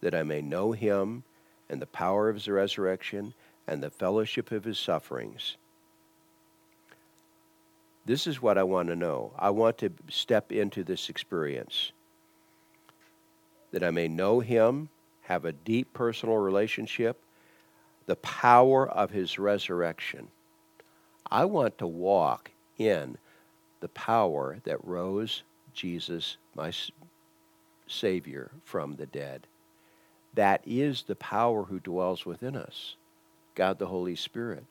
that 0.00 0.14
I 0.14 0.24
may 0.24 0.42
know 0.42 0.72
him 0.72 1.22
and 1.68 1.80
the 1.80 1.86
power 1.86 2.28
of 2.28 2.34
his 2.36 2.48
resurrection 2.48 3.32
and 3.66 3.82
the 3.82 3.90
fellowship 3.90 4.50
of 4.50 4.64
his 4.64 4.78
sufferings. 4.78 5.56
This 8.06 8.26
is 8.26 8.42
what 8.42 8.58
I 8.58 8.64
want 8.64 8.88
to 8.88 8.96
know. 8.96 9.32
I 9.38 9.50
want 9.50 9.78
to 9.78 9.92
step 10.08 10.50
into 10.50 10.82
this 10.82 11.08
experience 11.08 11.92
that 13.70 13.84
I 13.84 13.90
may 13.90 14.08
know 14.08 14.40
him, 14.40 14.88
have 15.22 15.44
a 15.44 15.52
deep 15.52 15.92
personal 15.92 16.36
relationship, 16.36 17.20
the 18.10 18.16
power 18.16 18.88
of 18.88 19.12
his 19.12 19.38
resurrection. 19.38 20.26
I 21.30 21.44
want 21.44 21.78
to 21.78 21.86
walk 21.86 22.50
in 22.76 23.16
the 23.78 23.88
power 23.90 24.58
that 24.64 24.84
rose 24.84 25.44
Jesus, 25.74 26.36
my 26.56 26.72
Savior, 27.86 28.50
from 28.64 28.96
the 28.96 29.06
dead. 29.06 29.46
That 30.34 30.60
is 30.66 31.04
the 31.04 31.14
power 31.14 31.62
who 31.62 31.78
dwells 31.78 32.26
within 32.26 32.56
us, 32.56 32.96
God 33.54 33.78
the 33.78 33.86
Holy 33.86 34.16
Spirit. 34.16 34.64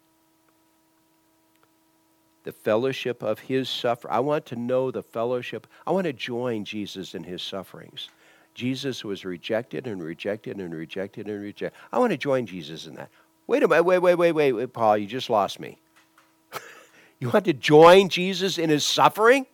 The 2.44 2.52
fellowship 2.52 3.24
of 3.24 3.40
his 3.40 3.70
suffering. 3.70 4.14
I 4.14 4.20
want 4.20 4.48
to 4.48 4.58
know 4.58 4.92
the 4.92 5.02
fellowship. 5.02 5.66
I 5.88 5.92
want 5.92 6.08
to 6.08 6.14
join 6.14 6.66
Jesus 6.66 7.16
in 7.16 7.24
his 7.24 7.42
sufferings. 7.42 8.10
Jesus 8.54 9.06
was 9.06 9.24
rejected 9.24 9.88
and 9.88 10.04
rejected 10.04 10.58
and 10.58 10.76
rejected 10.76 11.28
and 11.28 11.42
rejected. 11.42 11.80
I 11.94 12.00
want 12.00 12.12
to 12.12 12.18
join 12.18 12.46
Jesus 12.46 12.86
in 12.86 12.96
that. 12.96 13.10
Wait 13.50 13.64
a 13.64 13.68
minute, 13.68 13.84
wait, 13.84 13.98
wait, 13.98 14.14
wait, 14.14 14.32
wait, 14.32 14.52
wait 14.52 14.74
Paul, 14.74 14.96
you 14.96 15.08
just 15.08 15.28
lost 15.28 15.60
me. 15.60 15.80
you 17.20 17.32
want 17.32 17.46
to 17.46 17.54
join 17.54 18.08
Jesus 18.08 18.60
in 18.60 18.70
his 18.70 18.86
suffering? 18.86 19.48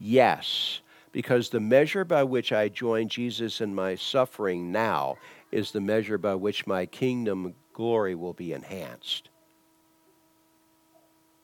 Yes, 0.00 0.80
because 1.12 1.48
the 1.48 1.60
measure 1.60 2.04
by 2.04 2.24
which 2.24 2.50
I 2.50 2.68
join 2.68 3.06
Jesus 3.06 3.60
in 3.60 3.72
my 3.72 3.94
suffering 3.94 4.72
now 4.72 5.14
is 5.52 5.70
the 5.70 5.80
measure 5.80 6.18
by 6.18 6.34
which 6.34 6.66
my 6.66 6.86
kingdom 6.86 7.54
glory 7.72 8.16
will 8.16 8.32
be 8.32 8.52
enhanced 8.52 9.28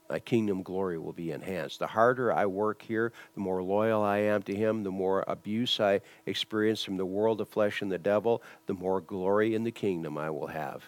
my 0.08 0.18
kingdom 0.20 0.62
glory 0.62 0.98
will 0.98 1.12
be 1.12 1.32
enhanced. 1.32 1.80
The 1.80 1.86
harder 1.88 2.32
I 2.32 2.46
work 2.46 2.82
here, 2.82 3.12
the 3.34 3.40
more 3.40 3.60
loyal 3.60 4.04
I 4.04 4.18
am 4.18 4.42
to 4.44 4.54
Him, 4.54 4.84
the 4.84 4.90
more 4.92 5.24
abuse 5.26 5.80
I 5.80 6.00
experience 6.26 6.84
from 6.84 6.96
the 6.96 7.04
world, 7.04 7.38
the 7.38 7.44
flesh, 7.44 7.82
and 7.82 7.90
the 7.90 7.98
devil, 7.98 8.40
the 8.66 8.74
more 8.74 9.00
glory 9.00 9.56
in 9.56 9.64
the 9.64 9.72
kingdom 9.72 10.16
I 10.16 10.30
will 10.30 10.46
have. 10.46 10.84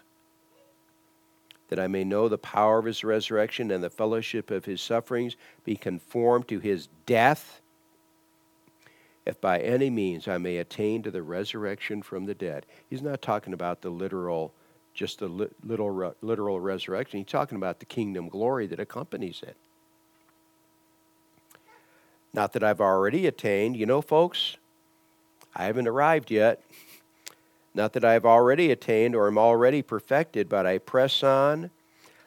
That 1.69 1.79
I 1.79 1.87
may 1.87 2.05
know 2.05 2.29
the 2.29 2.39
power 2.39 2.79
of 2.79 2.87
His 2.87 3.05
resurrection 3.05 3.71
and 3.71 3.83
the 3.83 3.91
fellowship 3.91 4.51
of 4.51 4.65
His 4.65 4.81
sufferings, 4.81 5.37
be 5.65 5.77
conformed 5.77 6.49
to 6.49 6.59
His 6.59 6.89
death, 7.07 7.61
if 9.27 9.41
by 9.41 9.61
any 9.61 9.91
means 9.91 10.27
I 10.27 10.39
may 10.39 10.57
attain 10.57 11.03
to 11.03 11.11
the 11.11 11.23
resurrection 11.23 12.03
from 12.03 12.25
the 12.25 12.35
dead. 12.35 12.65
He's 12.89 13.03
not 13.03 13.21
talking 13.21 13.53
about 13.53 13.83
the 13.83 13.91
literal 13.91 14.53
just 14.99 15.21
the 15.21 15.29
literal, 15.63 16.17
literal 16.23 16.59
resurrection. 16.59 17.21
He's 17.21 17.29
talking 17.29 17.55
about 17.55 17.79
the 17.79 17.87
kingdom 17.87 18.29
glory 18.29 18.67
that 18.67 18.81
accompanies 18.81 19.45
it. 19.47 19.57
Not 22.33 22.53
that 22.55 22.65
I've 22.65 22.81
already 22.81 23.27
attained. 23.29 23.77
You 23.77 23.87
know, 23.87 24.03
folks, 24.03 24.57
I 25.55 25.67
haven't 25.67 25.87
arrived 25.87 26.33
yet. 26.33 26.61
Not 27.75 27.93
that 27.93 28.05
I've 28.05 28.25
already 28.25 28.71
attained 28.71 29.15
or 29.15 29.27
am 29.27 29.39
already 29.39 29.83
perfected, 29.83 30.49
but 30.49 30.67
I 30.67 30.79
press 30.79 31.23
on 31.23 31.71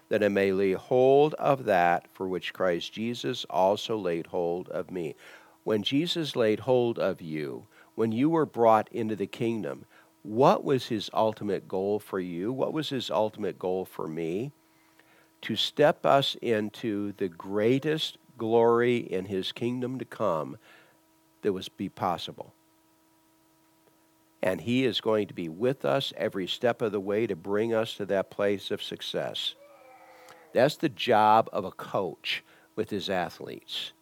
that 0.09 0.23
I 0.23 0.27
may 0.27 0.51
lay 0.51 0.73
hold 0.73 1.33
of 1.35 1.65
that 1.65 2.05
for 2.13 2.27
which 2.27 2.53
Christ 2.53 2.91
Jesus 2.93 3.45
also 3.49 3.97
laid 3.97 4.27
hold 4.27 4.67
of 4.69 4.91
me. 4.91 5.15
When 5.63 5.83
Jesus 5.83 6.35
laid 6.35 6.61
hold 6.61 6.99
of 6.99 7.21
you, 7.21 7.65
when 7.95 8.11
you 8.11 8.29
were 8.29 8.45
brought 8.45 8.89
into 8.91 9.15
the 9.15 9.27
kingdom, 9.27 9.85
what 10.23 10.63
was 10.63 10.87
his 10.87 11.09
ultimate 11.13 11.67
goal 11.67 11.99
for 11.99 12.19
you? 12.19 12.51
What 12.51 12.73
was 12.73 12.89
his 12.89 13.09
ultimate 13.09 13.57
goal 13.57 13.85
for 13.85 14.07
me? 14.07 14.51
To 15.43 15.55
step 15.55 16.05
us 16.05 16.35
into 16.41 17.13
the 17.13 17.29
greatest 17.29 18.17
glory 18.37 18.97
in 18.97 19.25
his 19.25 19.51
kingdom 19.51 19.97
to 19.99 20.05
come 20.05 20.57
that 21.41 21.53
was 21.53 21.69
be 21.69 21.89
possible. 21.89 22.53
And 24.43 24.61
he 24.61 24.85
is 24.85 25.01
going 25.01 25.27
to 25.27 25.33
be 25.33 25.49
with 25.49 25.85
us 25.85 26.13
every 26.17 26.47
step 26.47 26.81
of 26.81 26.91
the 26.91 26.99
way 26.99 27.27
to 27.27 27.35
bring 27.35 27.73
us 27.73 27.95
to 27.95 28.05
that 28.07 28.31
place 28.31 28.71
of 28.71 28.81
success. 28.81 29.55
That's 30.53 30.75
the 30.75 30.89
job 30.89 31.49
of 31.53 31.63
a 31.63 31.71
coach 31.71 32.43
with 32.75 32.89
his 32.89 33.09
athletes 33.09 33.93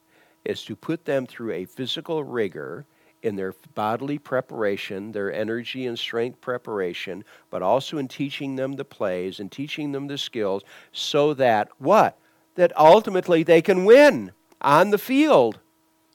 is 0.46 0.64
to 0.64 0.76
put 0.76 1.06
them 1.06 1.26
through 1.26 1.52
a 1.52 1.66
physical 1.66 2.24
rigor 2.24 2.86
in 3.22 3.36
their 3.36 3.54
bodily 3.76 4.18
preparation, 4.18 5.12
their 5.12 5.32
energy 5.34 5.86
and 5.86 6.00
strength 6.00 6.40
preparation, 6.40 7.24
but 7.50 7.62
also 7.62 7.98
in 7.98 8.08
teaching 8.08 8.56
them 8.56 8.74
the 8.74 8.86
plays 8.86 9.40
and 9.40 9.52
teaching 9.52 9.92
them 9.92 10.08
the 10.08 10.18
skills 10.18 10.64
so 10.92 11.34
that 11.34 11.70
what? 11.78 12.18
That 12.56 12.76
ultimately 12.78 13.44
they 13.44 13.62
can 13.62 13.86
win 13.86 14.32
on 14.62 14.92
the 14.92 14.98
field 14.98 15.60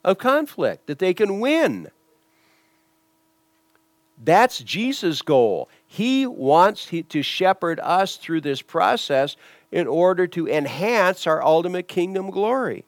of 0.03 0.19
conflict, 0.19 0.87
that 0.87 0.99
they 0.99 1.15
can 1.15 1.41
win. 1.41 1.91
That's 4.25 4.61
Jesus' 4.61 5.21
goal. 5.21 5.69
He 5.87 6.27
wants 6.27 6.91
to 7.09 7.23
shepherd 7.23 7.79
us 7.81 8.17
through 8.17 8.41
this 8.41 8.63
process 8.63 9.37
in 9.71 9.87
order 9.87 10.27
to 10.29 10.49
enhance 10.49 11.27
our 11.27 11.43
ultimate 11.45 11.89
kingdom 11.89 12.31
glory. 12.31 12.85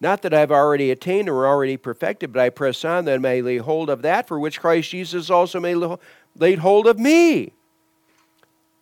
Not 0.00 0.22
that 0.22 0.32
I've 0.32 0.52
already 0.52 0.90
attained 0.90 1.28
or 1.28 1.46
already 1.46 1.76
perfected, 1.76 2.32
but 2.32 2.40
I 2.40 2.50
press 2.50 2.84
on 2.84 3.04
that 3.04 3.14
I 3.14 3.18
may 3.18 3.42
lay 3.42 3.58
hold 3.58 3.90
of 3.90 4.02
that 4.02 4.28
for 4.28 4.38
which 4.38 4.60
Christ 4.60 4.90
Jesus 4.90 5.28
also 5.28 5.58
may 5.58 5.74
lay 5.74 6.54
hold 6.54 6.86
of 6.86 6.98
me. 6.98 7.52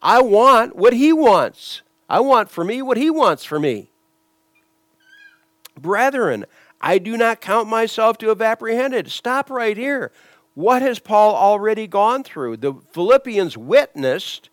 I 0.03 0.21
want 0.21 0.77
what 0.77 0.93
he 0.93 1.13
wants. 1.13 1.83
I 2.09 2.21
want 2.21 2.51
for 2.51 2.65
me 2.65 2.83
what 2.83 2.97
he 2.97 3.11
wants 3.11 3.45
for 3.45 3.59
me. 3.59 3.91
Brethren, 5.77 6.45
I 6.81 6.99
do 6.99 7.17
not 7.17 7.41
count 7.41 7.69
myself 7.69 8.19
to 8.19 8.29
have 8.29 8.43
apprehended. 8.43 9.11
Stop 9.11 9.51
right 9.51 9.77
here. 9.77 10.13
What 10.59 10.83
has 10.83 10.99
Paul 10.99 11.37
already 11.37 11.87
gone 11.87 12.25
through? 12.25 12.57
The 12.57 12.75
Philippians 12.91 13.57
witnessed 13.57 14.51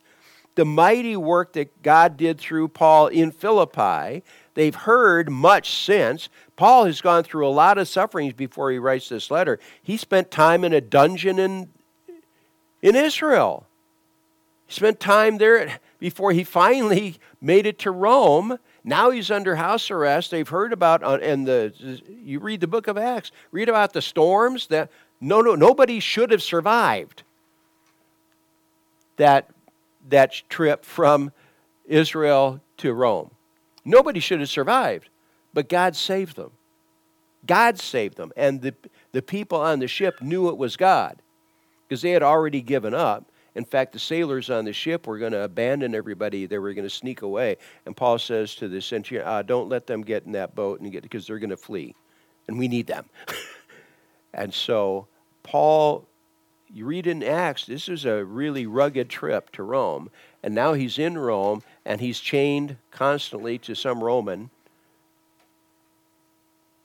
the 0.54 0.64
mighty 0.64 1.18
work 1.18 1.54
that 1.54 1.82
God 1.82 2.16
did 2.16 2.38
through 2.38 2.68
Paul 2.68 3.08
in 3.08 3.32
Philippi. 3.32 4.22
They've 4.54 4.76
heard 4.76 5.32
much 5.32 5.74
since. 5.74 6.30
Paul 6.58 6.86
has 6.86 7.02
gone 7.02 7.24
through 7.24 7.48
a 7.48 7.50
lot 7.50 7.80
of 7.80 7.88
sufferings 7.88 8.34
before 8.34 8.70
he 8.70 8.78
writes 8.78 9.10
this 9.10 9.32
letter. 9.32 9.60
He 9.82 9.98
spent 9.98 10.30
time 10.30 10.64
in 10.64 10.74
a 10.74 10.80
dungeon 10.80 11.40
in, 11.40 11.70
in 12.84 12.96
Israel. 12.96 13.66
He 14.68 14.74
spent 14.76 15.00
time 15.00 15.40
there 15.40 15.80
before 15.98 16.34
he 16.34 16.44
finally 16.44 17.18
made 17.42 17.66
it 17.66 17.80
to 17.80 17.90
Rome. 17.90 18.60
Now 18.84 19.10
he's 19.10 19.32
under 19.32 19.56
house 19.56 19.90
arrest. 19.90 20.30
They've 20.30 20.48
heard 20.48 20.72
about 20.72 21.04
uh, 21.04 21.18
and 21.20 21.48
the 21.48 21.74
you 22.08 22.40
read 22.40 22.62
the 22.62 22.68
book 22.68 22.86
of 22.86 22.96
Acts, 22.96 23.32
read 23.52 23.70
about 23.70 23.94
the 23.94 24.02
storms 24.04 24.68
that 24.68 24.92
no 25.22 25.42
no 25.42 25.56
nobody 25.56 26.00
should 26.00 26.32
have 26.32 26.44
survived 26.44 27.24
that 29.18 29.50
that 30.10 30.42
trip 30.50 30.86
from 30.86 31.32
Israel 31.86 32.62
to 32.78 32.94
Rome. 32.94 33.32
Nobody 33.84 34.20
should 34.20 34.40
have 34.40 34.50
survived, 34.50 35.10
but 35.54 35.70
God 35.70 35.96
saved 35.96 36.36
them. 36.36 36.52
God 37.46 37.80
saved 37.80 38.18
them. 38.18 38.32
And 38.36 38.62
the, 38.62 38.74
the 39.12 39.22
people 39.22 39.60
on 39.60 39.80
the 39.80 39.88
ship 39.88 40.22
knew 40.22 40.50
it 40.50 40.58
was 40.58 40.76
God 40.76 41.22
because 41.88 42.02
they 42.02 42.12
had 42.12 42.24
already 42.24 42.62
given 42.62 42.94
up. 42.94 43.26
In 43.54 43.64
fact, 43.64 43.94
the 43.94 44.00
sailors 44.00 44.50
on 44.50 44.66
the 44.66 44.74
ship 44.74 45.08
were 45.08 45.18
going 45.18 45.32
to 45.32 45.44
abandon 45.44 45.96
everybody. 45.96 46.46
They 46.46 46.58
were 46.58 46.74
going 46.74 46.88
to 46.88 46.94
sneak 46.94 47.22
away. 47.22 47.58
And 47.86 47.96
Paul 47.96 48.18
says 48.18 48.56
to 48.56 48.68
the 48.68 48.82
centurion, 48.82 49.26
ah, 49.28 49.44
"Don't 49.44 49.70
let 49.70 49.88
them 49.88 50.02
get 50.02 50.26
in 50.26 50.34
that 50.34 50.56
boat 50.56 50.82
and 50.82 50.92
get 50.92 51.04
because 51.04 51.26
they're 51.26 51.40
going 51.40 51.52
to 51.52 51.58
flee, 51.58 51.96
and 52.48 52.60
we 52.60 52.68
need 52.68 52.88
them." 52.88 53.06
and 54.36 54.54
so 54.54 55.08
Paul, 55.42 56.06
you 56.72 56.86
read 56.86 57.08
in 57.08 57.24
Acts, 57.24 57.66
this 57.66 57.90
is 57.90 58.06
a 58.06 58.24
really 58.24 58.68
rugged 58.68 59.10
trip 59.10 59.52
to 59.54 59.64
Rome, 59.64 60.12
and 60.44 60.54
now 60.54 60.74
he's 60.74 61.00
in 61.00 61.18
Rome, 61.18 61.64
and 61.86 62.02
he's 62.02 62.20
chained 62.20 62.78
constantly 62.92 63.58
to 63.60 63.74
some 63.74 64.04
Roman, 64.04 64.52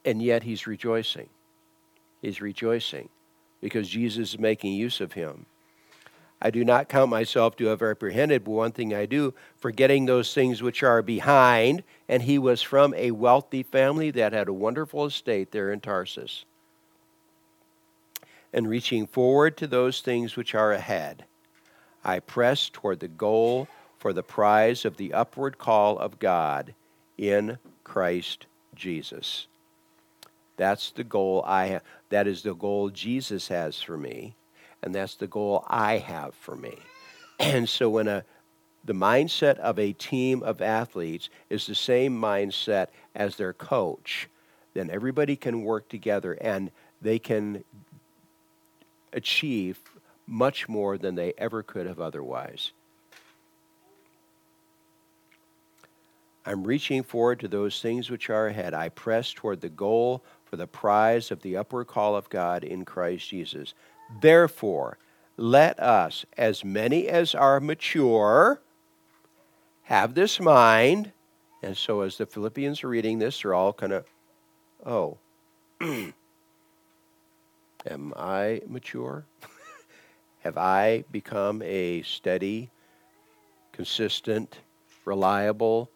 and 0.04 0.22
yet 0.22 0.44
he's 0.44 0.66
rejoicing. 0.66 1.28
He's 2.22 2.40
rejoicing 2.40 3.08
because 3.60 3.88
Jesus 3.88 4.34
is 4.34 4.38
making 4.38 4.72
use 4.72 5.00
of 5.00 5.12
him. 5.12 5.46
I 6.42 6.50
do 6.50 6.64
not 6.64 6.88
count 6.88 7.10
myself 7.10 7.56
to 7.56 7.66
have 7.66 7.82
apprehended, 7.82 8.44
but 8.44 8.52
one 8.52 8.72
thing 8.72 8.94
I 8.94 9.04
do, 9.04 9.34
forgetting 9.58 10.06
those 10.06 10.32
things 10.32 10.62
which 10.62 10.82
are 10.82 11.02
behind. 11.02 11.82
And 12.08 12.22
he 12.22 12.38
was 12.38 12.62
from 12.62 12.94
a 12.94 13.10
wealthy 13.10 13.62
family 13.62 14.10
that 14.12 14.32
had 14.32 14.48
a 14.48 14.52
wonderful 14.52 15.04
estate 15.04 15.50
there 15.50 15.70
in 15.70 15.80
Tarsus. 15.80 16.46
And 18.52 18.68
reaching 18.68 19.06
forward 19.06 19.56
to 19.58 19.66
those 19.66 20.00
things 20.00 20.36
which 20.36 20.54
are 20.54 20.72
ahead, 20.72 21.24
I 22.04 22.20
press 22.20 22.68
toward 22.68 23.00
the 23.00 23.08
goal 23.08 23.68
for 23.98 24.12
the 24.12 24.22
prize 24.22 24.84
of 24.84 24.96
the 24.96 25.12
upward 25.12 25.58
call 25.58 25.98
of 25.98 26.18
God 26.18 26.74
in 27.18 27.58
Christ 27.84 28.46
Jesus. 28.74 29.46
That's 30.56 30.90
the 30.90 31.04
goal 31.04 31.42
I 31.46 31.66
have. 31.66 31.82
That 32.10 32.26
is 32.26 32.42
the 32.42 32.54
goal 32.54 32.90
Jesus 32.90 33.48
has 33.48 33.80
for 33.80 33.96
me. 33.96 34.34
and 34.82 34.94
that's 34.94 35.16
the 35.16 35.26
goal 35.26 35.64
I 35.68 35.98
have 35.98 36.34
for 36.34 36.56
me. 36.56 36.76
And 37.38 37.68
so 37.68 37.88
when 37.88 38.08
a 38.08 38.24
the 38.84 38.92
mindset 38.94 39.58
of 39.58 39.78
a 39.78 39.92
team 39.92 40.42
of 40.42 40.60
athletes 40.62 41.28
is 41.50 41.66
the 41.66 41.74
same 41.74 42.18
mindset 42.20 42.88
as 43.14 43.36
their 43.36 43.52
coach, 43.52 44.28
then 44.74 44.90
everybody 44.90 45.36
can 45.36 45.62
work 45.64 45.88
together 45.88 46.34
and 46.34 46.70
they 47.02 47.18
can 47.18 47.64
achieve 49.12 49.80
much 50.26 50.68
more 50.68 50.96
than 50.96 51.14
they 51.14 51.32
ever 51.38 51.62
could 51.62 51.86
have 51.86 52.00
otherwise. 52.00 52.72
I'm 56.46 56.64
reaching 56.64 57.02
forward 57.02 57.40
to 57.40 57.48
those 57.48 57.80
things 57.80 58.10
which 58.10 58.30
are 58.30 58.46
ahead. 58.46 58.72
I 58.72 58.88
press 58.88 59.32
toward 59.32 59.60
the 59.60 59.68
goal 59.68 60.24
for 60.44 60.56
the 60.56 60.66
prize 60.66 61.30
of 61.30 61.42
the 61.42 61.56
upward 61.56 61.86
call 61.86 62.16
of 62.16 62.30
God 62.30 62.64
in 62.64 62.84
Christ 62.84 63.28
Jesus. 63.28 63.74
Therefore, 64.20 64.98
let 65.36 65.78
us, 65.78 66.24
as 66.36 66.64
many 66.64 67.08
as 67.08 67.34
are 67.34 67.60
mature, 67.60 68.60
have 69.82 70.14
this 70.14 70.40
mind. 70.40 71.12
And 71.62 71.76
so, 71.76 72.00
as 72.00 72.16
the 72.16 72.26
Philippians 72.26 72.82
are 72.84 72.88
reading 72.88 73.18
this, 73.18 73.42
they're 73.42 73.54
all 73.54 73.72
kind 73.72 73.92
of, 73.92 74.04
oh, 74.84 75.18
am 77.86 78.12
I 78.16 78.62
mature? 78.66 79.24
Have 80.40 80.56
I 80.56 81.04
become 81.10 81.62
a 81.62 82.02
steady, 82.02 82.70
consistent, 83.72 84.60
reliable 85.04 85.90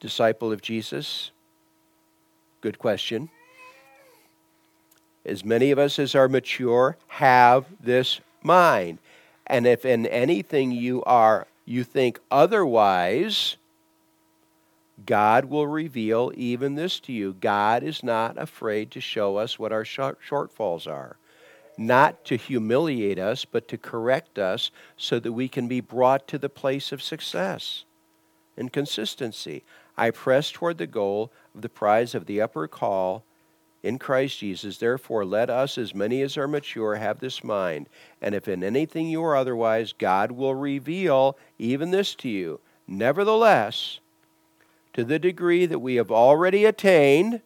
disciple 0.00 0.52
of 0.52 0.62
Jesus? 0.62 1.30
Good 2.60 2.78
question. 2.78 3.28
As 5.26 5.44
many 5.44 5.70
of 5.70 5.78
us 5.78 5.98
as 5.98 6.14
are 6.14 6.28
mature 6.28 6.96
have 7.08 7.66
this 7.80 8.20
mind. 8.42 8.98
And 9.46 9.66
if 9.66 9.84
in 9.84 10.06
anything 10.06 10.70
you 10.70 11.02
are 11.04 11.46
you 11.66 11.84
think 11.84 12.20
otherwise, 12.30 13.56
God 15.04 15.46
will 15.46 15.66
reveal 15.66 16.32
even 16.36 16.74
this 16.74 17.00
to 17.00 17.12
you. 17.12 17.34
God 17.34 17.82
is 17.82 18.02
not 18.02 18.38
afraid 18.38 18.90
to 18.92 19.00
show 19.00 19.36
us 19.36 19.58
what 19.58 19.72
our 19.72 19.84
shortfalls 19.84 20.86
are 20.86 21.16
not 21.76 22.24
to 22.26 22.36
humiliate 22.36 23.18
us, 23.18 23.44
but 23.44 23.68
to 23.68 23.78
correct 23.78 24.38
us 24.38 24.70
so 24.96 25.18
that 25.18 25.32
we 25.32 25.48
can 25.48 25.68
be 25.68 25.80
brought 25.80 26.28
to 26.28 26.38
the 26.38 26.48
place 26.48 26.92
of 26.92 27.02
success 27.02 27.84
and 28.56 28.72
consistency. 28.72 29.64
I 29.96 30.10
press 30.10 30.50
toward 30.50 30.78
the 30.78 30.86
goal 30.86 31.32
of 31.54 31.62
the 31.62 31.68
prize 31.68 32.14
of 32.14 32.26
the 32.26 32.40
upper 32.40 32.68
call 32.68 33.24
in 33.82 33.98
Christ 33.98 34.38
Jesus. 34.38 34.78
Therefore, 34.78 35.24
let 35.24 35.50
us, 35.50 35.76
as 35.76 35.94
many 35.94 36.22
as 36.22 36.36
are 36.36 36.48
mature, 36.48 36.96
have 36.96 37.20
this 37.20 37.44
mind. 37.44 37.88
And 38.22 38.34
if 38.34 38.48
in 38.48 38.64
anything 38.64 39.08
you 39.08 39.22
are 39.24 39.36
otherwise, 39.36 39.92
God 39.92 40.32
will 40.32 40.54
reveal 40.54 41.36
even 41.58 41.90
this 41.90 42.14
to 42.16 42.28
you. 42.28 42.60
Nevertheless, 42.86 44.00
to 44.94 45.04
the 45.04 45.18
degree 45.18 45.66
that 45.66 45.80
we 45.80 45.96
have 45.96 46.10
already 46.10 46.64
attained, 46.64 47.42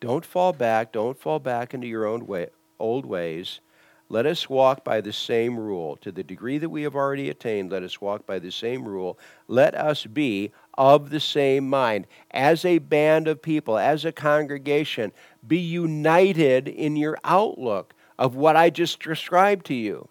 don't 0.00 0.24
fall 0.24 0.52
back, 0.52 0.92
don't 0.92 1.18
fall 1.18 1.38
back 1.38 1.74
into 1.74 1.86
your 1.86 2.06
own 2.06 2.26
way, 2.26 2.48
old 2.78 3.06
ways. 3.06 3.60
Let 4.08 4.26
us 4.26 4.50
walk 4.50 4.84
by 4.84 5.00
the 5.00 5.12
same 5.12 5.58
rule. 5.58 5.96
To 6.02 6.12
the 6.12 6.22
degree 6.22 6.58
that 6.58 6.68
we 6.68 6.82
have 6.82 6.94
already 6.94 7.30
attained, 7.30 7.72
let 7.72 7.82
us 7.82 7.98
walk 7.98 8.26
by 8.26 8.38
the 8.38 8.50
same 8.50 8.86
rule. 8.86 9.18
Let 9.48 9.74
us 9.74 10.04
be 10.04 10.52
of 10.76 11.08
the 11.08 11.20
same 11.20 11.66
mind. 11.66 12.06
As 12.30 12.66
a 12.66 12.78
band 12.78 13.26
of 13.26 13.40
people, 13.40 13.78
as 13.78 14.04
a 14.04 14.12
congregation, 14.12 15.12
be 15.46 15.58
united 15.58 16.68
in 16.68 16.96
your 16.96 17.16
outlook 17.24 17.94
of 18.18 18.34
what 18.36 18.54
I 18.54 18.68
just 18.68 19.02
described 19.02 19.64
to 19.66 19.74
you. 19.74 20.08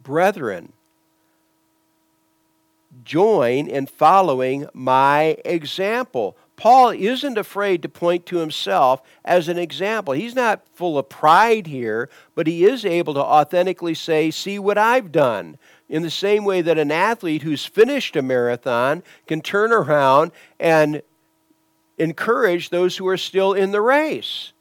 Brethren, 0.00 0.72
join 3.04 3.66
in 3.68 3.86
following 3.86 4.66
my 4.72 5.36
example. 5.44 6.36
Paul 6.56 6.90
isn't 6.90 7.38
afraid 7.38 7.82
to 7.82 7.88
point 7.88 8.26
to 8.26 8.36
himself 8.36 9.00
as 9.24 9.48
an 9.48 9.56
example. 9.56 10.12
He's 10.12 10.34
not 10.34 10.66
full 10.74 10.98
of 10.98 11.08
pride 11.08 11.66
here, 11.66 12.10
but 12.34 12.46
he 12.46 12.64
is 12.64 12.84
able 12.84 13.14
to 13.14 13.20
authentically 13.20 13.94
say, 13.94 14.30
See 14.30 14.58
what 14.58 14.76
I've 14.76 15.10
done. 15.10 15.56
In 15.88 16.02
the 16.02 16.10
same 16.10 16.44
way 16.44 16.60
that 16.60 16.78
an 16.78 16.92
athlete 16.92 17.42
who's 17.42 17.64
finished 17.64 18.14
a 18.14 18.22
marathon 18.22 19.02
can 19.26 19.40
turn 19.40 19.72
around 19.72 20.32
and 20.60 21.02
encourage 21.98 22.70
those 22.70 22.96
who 22.96 23.08
are 23.08 23.16
still 23.16 23.52
in 23.52 23.72
the 23.72 23.80
race. 23.80 24.52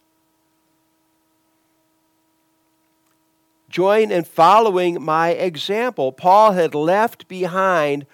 Join 3.69 4.09
in 4.09 4.23
following 4.23 5.01
my 5.01 5.29
example. 5.29 6.11
Paul 6.11 6.53
had 6.53 6.73
left 6.73 7.27
behind 7.27 8.05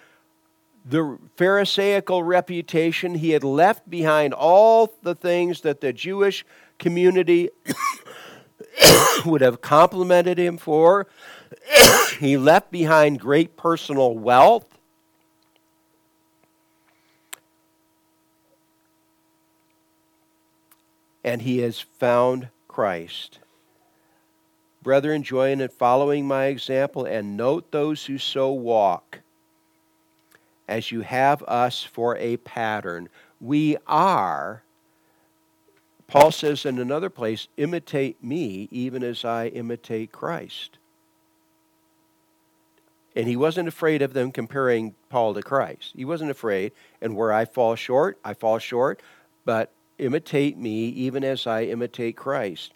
the 0.86 1.18
Pharisaical 1.36 2.24
reputation. 2.24 3.16
He 3.16 3.32
had 3.32 3.44
left 3.44 3.90
behind 3.90 4.34
all 4.34 4.94
the 5.02 5.16
things 5.16 5.62
that 5.62 5.82
the 5.82 5.92
Jewish 5.92 6.46
community 6.78 7.50
would 9.26 9.42
have 9.42 9.62
complimented 9.62 10.38
him 10.38 10.58
for. 10.58 11.08
he 12.20 12.38
left 12.38 12.72
behind 12.72 13.20
great 13.20 13.58
personal 13.58 14.16
wealth. 14.16 14.78
And 21.24 21.42
he 21.42 21.58
has 21.60 21.80
found 21.80 22.50
Christ. 22.68 23.40
Brethren, 24.84 25.24
join 25.24 25.60
in 25.60 25.70
following 25.70 26.28
my 26.28 26.46
example 26.46 27.06
and 27.06 27.36
note 27.36 27.72
those 27.72 28.06
who 28.06 28.20
so 28.20 28.52
walk 28.52 29.22
as 30.68 30.92
you 30.92 31.02
have 31.02 31.44
us 31.44 31.84
for 31.84 32.18
a 32.18 32.38
pattern. 32.38 33.10
We 33.40 33.78
are, 33.88 34.64
Paul 36.08 36.32
says 36.32 36.66
in 36.66 36.80
another 36.80 37.10
place, 37.10 37.48
imitate 37.58 38.24
me 38.24 38.68
even 38.72 39.04
as 39.04 39.26
I 39.26 39.48
imitate 39.48 40.12
Christ. 40.12 40.78
And 43.16 43.28
he 43.28 43.36
wasn't 43.36 43.70
afraid 43.70 44.02
of 44.02 44.14
them 44.14 44.32
comparing 44.32 44.94
Paul 45.10 45.34
to 45.36 45.42
Christ. 45.42 45.94
He 45.96 46.04
wasn't 46.04 46.32
afraid. 46.32 46.74
And 47.02 47.16
where 47.16 47.32
I 47.32 47.46
fall 47.46 47.76
short, 47.76 48.20
I 48.26 48.34
fall 48.34 48.60
short, 48.60 49.02
but 49.46 49.72
imitate 49.98 50.58
me 50.58 50.88
even 50.90 51.24
as 51.24 51.48
I 51.48 51.64
imitate 51.64 52.18
Christ. 52.18 52.74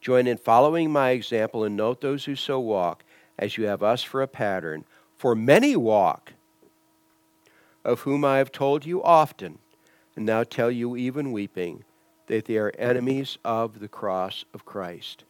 Join 0.00 0.26
in 0.26 0.36
following 0.36 0.92
my 0.92 1.10
example 1.10 1.64
and 1.64 1.76
note 1.76 2.00
those 2.00 2.26
who 2.26 2.36
so 2.36 2.60
walk 2.60 3.02
as 3.38 3.56
you 3.56 3.64
have 3.64 3.82
us 3.82 4.02
for 4.02 4.20
a 4.20 4.28
pattern. 4.28 4.84
For 5.16 5.34
many 5.34 5.74
walk 5.74 6.34
of 7.84 8.00
whom 8.00 8.24
I 8.24 8.38
have 8.38 8.52
told 8.52 8.84
you 8.84 9.02
often, 9.02 9.58
and 10.16 10.26
now 10.26 10.44
tell 10.44 10.70
you 10.70 10.96
even 10.96 11.32
weeping, 11.32 11.84
that 12.26 12.44
they 12.44 12.56
are 12.56 12.72
enemies 12.78 13.38
of 13.44 13.80
the 13.80 13.88
cross 13.88 14.44
of 14.52 14.64
Christ. 14.64 15.24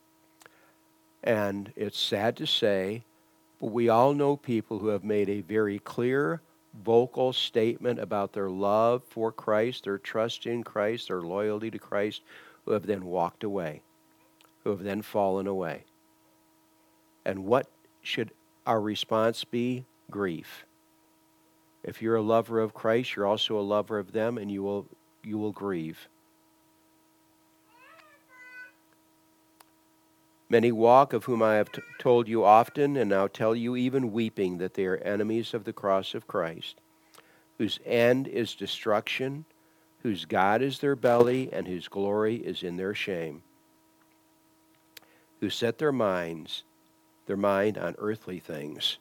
And 1.23 1.73
it's 1.77 1.99
sad 1.99 2.37
to 2.37 2.47
say, 2.47 3.05
but 3.61 3.73
we 3.73 3.89
all 3.89 4.15
know 4.15 4.37
people 4.37 4.79
who 4.79 4.89
have 4.89 5.05
made 5.05 5.29
a 5.29 5.41
very 5.41 5.79
clear, 5.81 6.41
vocal 6.85 7.33
statement 7.33 7.99
about 7.99 8.33
their 8.33 8.51
love 8.51 9.03
for 9.09 9.33
Christ, 9.33 9.85
their 9.85 9.99
trust 9.99 10.47
in 10.47 10.63
Christ, 10.63 11.09
their 11.09 11.23
loyalty 11.23 11.71
to 11.71 11.79
Christ, 11.79 12.23
who 12.65 12.73
have 12.73 12.87
then 12.87 13.05
walked 13.05 13.43
away, 13.45 13.83
who 14.63 14.71
have 14.71 14.85
then 14.85 15.03
fallen 15.03 15.47
away. 15.47 15.85
And 17.25 17.45
what 17.45 17.69
should 18.03 18.31
our 18.67 18.81
response 18.81 19.45
be? 19.45 19.85
Grief. 20.11 20.65
If 21.88 22.03
you're 22.03 22.16
a 22.16 22.22
lover 22.22 22.61
of 22.61 22.74
Christ, 22.74 23.16
you're 23.16 23.24
also 23.24 23.59
a 23.59 23.62
lover 23.62 23.98
of 23.98 24.12
them, 24.12 24.37
and 24.37 24.51
you 24.51 24.62
will, 24.62 24.87
you 25.24 25.38
will 25.38 25.53
grieve. 25.53 26.07
Many 30.50 30.71
walk, 30.71 31.15
of 31.15 31.25
whom 31.25 31.42
I 31.42 31.54
have 31.54 31.73
t- 31.73 31.81
told 31.98 32.29
you 32.29 32.44
often, 32.44 32.98
and 32.98 33.08
now 33.08 33.27
tell 33.27 33.56
you 33.56 33.75
even 33.75 34.13
weeping, 34.13 34.58
that 34.58 34.75
they 34.75 34.85
are 34.85 34.98
enemies 34.98 35.54
of 35.54 35.65
the 35.65 35.73
cross 35.73 36.13
of 36.13 36.27
Christ, 36.27 36.77
whose 37.56 37.81
end 37.87 38.29
is 38.29 38.54
destruction, 38.54 39.46
whose 40.02 40.27
God 40.27 40.60
is 40.60 40.81
their 40.81 40.94
belly, 40.94 41.48
and 41.54 41.67
whose 41.67 41.88
glory 41.88 42.37
is 42.37 42.63
in 42.63 42.77
their 42.77 42.94
shame, 42.94 43.42
who 45.40 45.48
set 45.48 45.79
their 45.79 45.92
minds, 45.92 46.65
their 47.25 47.38
mind 47.38 47.79
on 47.79 47.94
earthly 47.96 48.40
things 48.40 48.98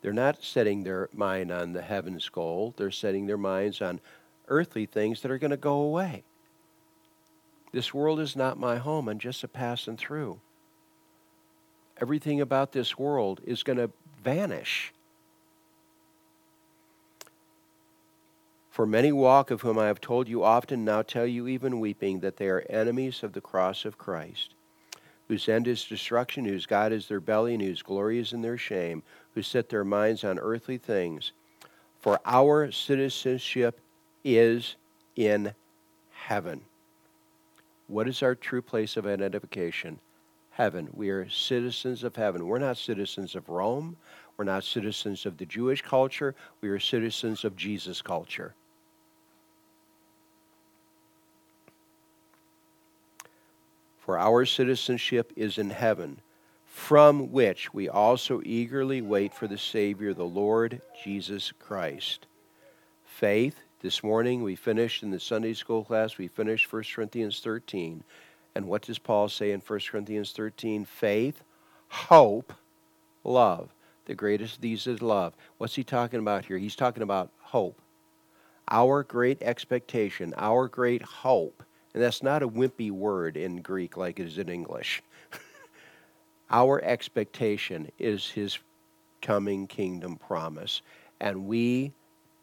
they're 0.00 0.12
not 0.12 0.42
setting 0.42 0.84
their 0.84 1.08
mind 1.12 1.50
on 1.50 1.72
the 1.72 1.82
heaven's 1.82 2.28
goal, 2.28 2.74
they're 2.76 2.90
setting 2.90 3.26
their 3.26 3.38
minds 3.38 3.82
on 3.82 4.00
earthly 4.48 4.86
things 4.86 5.22
that 5.22 5.30
are 5.30 5.38
going 5.38 5.50
to 5.50 5.56
go 5.56 5.80
away. 5.80 6.24
This 7.72 7.92
world 7.92 8.20
is 8.20 8.34
not 8.34 8.58
my 8.58 8.76
home, 8.76 9.08
I'm 9.08 9.18
just 9.18 9.44
a 9.44 9.48
passing 9.48 9.96
through. 9.96 10.40
Everything 12.00 12.40
about 12.40 12.72
this 12.72 12.98
world 12.98 13.40
is 13.44 13.62
going 13.62 13.78
to 13.78 13.90
vanish. 14.22 14.92
For 18.70 18.86
many 18.86 19.10
walk, 19.10 19.50
of 19.50 19.62
whom 19.62 19.76
I 19.76 19.86
have 19.86 20.00
told 20.00 20.28
you 20.28 20.44
often, 20.44 20.84
now 20.84 21.02
tell 21.02 21.26
you 21.26 21.48
even 21.48 21.80
weeping, 21.80 22.20
that 22.20 22.36
they 22.36 22.46
are 22.48 22.64
enemies 22.70 23.24
of 23.24 23.32
the 23.32 23.40
cross 23.40 23.84
of 23.84 23.98
Christ, 23.98 24.54
whose 25.28 25.48
end 25.48 25.68
is 25.68 25.84
destruction, 25.84 26.44
whose 26.44 26.66
God 26.66 26.92
is 26.92 27.06
their 27.06 27.20
belly, 27.20 27.54
and 27.54 27.62
whose 27.62 27.82
glory 27.82 28.18
is 28.18 28.32
in 28.32 28.42
their 28.42 28.58
shame, 28.58 29.02
who 29.34 29.42
set 29.42 29.68
their 29.68 29.84
minds 29.84 30.24
on 30.24 30.38
earthly 30.38 30.78
things. 30.78 31.32
For 32.00 32.18
our 32.24 32.72
citizenship 32.72 33.80
is 34.24 34.76
in 35.16 35.54
heaven. 36.10 36.62
What 37.86 38.08
is 38.08 38.22
our 38.22 38.34
true 38.34 38.62
place 38.62 38.96
of 38.96 39.06
identification? 39.06 39.98
Heaven. 40.50 40.88
We 40.92 41.10
are 41.10 41.28
citizens 41.28 42.04
of 42.04 42.16
heaven. 42.16 42.46
We're 42.46 42.58
not 42.58 42.76
citizens 42.76 43.34
of 43.34 43.48
Rome. 43.48 43.96
We're 44.36 44.44
not 44.44 44.64
citizens 44.64 45.26
of 45.26 45.36
the 45.36 45.46
Jewish 45.46 45.82
culture. 45.82 46.34
We 46.60 46.68
are 46.68 46.78
citizens 46.78 47.44
of 47.44 47.56
Jesus' 47.56 48.02
culture. 48.02 48.54
For 54.08 54.18
our 54.18 54.46
citizenship 54.46 55.34
is 55.36 55.58
in 55.58 55.68
heaven, 55.68 56.22
from 56.64 57.30
which 57.30 57.74
we 57.74 57.90
also 57.90 58.40
eagerly 58.42 59.02
wait 59.02 59.34
for 59.34 59.46
the 59.46 59.58
Savior, 59.58 60.14
the 60.14 60.24
Lord 60.24 60.80
Jesus 61.04 61.52
Christ. 61.52 62.24
Faith, 63.04 63.60
this 63.82 64.02
morning 64.02 64.42
we 64.42 64.56
finished 64.56 65.02
in 65.02 65.10
the 65.10 65.20
Sunday 65.20 65.52
school 65.52 65.84
class, 65.84 66.16
we 66.16 66.26
finished 66.26 66.72
1 66.72 66.84
Corinthians 66.94 67.40
13. 67.40 68.02
And 68.54 68.66
what 68.66 68.80
does 68.80 68.98
Paul 68.98 69.28
say 69.28 69.52
in 69.52 69.60
1 69.60 69.80
Corinthians 69.90 70.32
13? 70.32 70.86
Faith, 70.86 71.42
hope, 71.88 72.54
love. 73.24 73.68
The 74.06 74.14
greatest 74.14 74.54
of 74.54 74.62
these 74.62 74.86
is 74.86 75.02
love. 75.02 75.34
What's 75.58 75.74
he 75.74 75.84
talking 75.84 76.20
about 76.20 76.46
here? 76.46 76.56
He's 76.56 76.76
talking 76.76 77.02
about 77.02 77.28
hope. 77.40 77.78
Our 78.70 79.02
great 79.02 79.42
expectation, 79.42 80.32
our 80.38 80.66
great 80.66 81.02
hope 81.02 81.62
and 81.94 82.02
that's 82.02 82.22
not 82.22 82.42
a 82.42 82.48
wimpy 82.48 82.90
word 82.90 83.36
in 83.36 83.62
Greek 83.62 83.96
like 83.96 84.20
it 84.20 84.26
is 84.26 84.38
in 84.38 84.48
English. 84.48 85.02
Our 86.50 86.82
expectation 86.84 87.90
is 87.98 88.28
his 88.28 88.58
coming 89.22 89.66
kingdom 89.66 90.16
promise. 90.16 90.82
And 91.20 91.46
we, 91.46 91.92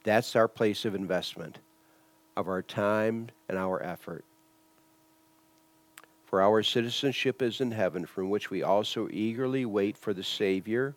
that's 0.04 0.36
our 0.36 0.48
place 0.48 0.86
of 0.86 0.96
investment 0.96 1.60
of 2.36 2.48
our 2.50 2.62
time 2.62 3.30
and 3.48 3.58
our 3.58 3.82
effort. 3.82 4.26
For 6.26 6.42
our 6.42 6.64
citizenship 6.64 7.42
is 7.42 7.62
in 7.62 7.72
heaven, 7.72 8.06
from 8.06 8.30
which 8.30 8.50
we 8.50 8.62
also 8.62 9.08
eagerly 9.10 9.66
wait 9.66 9.98
for 9.98 10.14
the 10.14 10.24
Savior, 10.24 10.96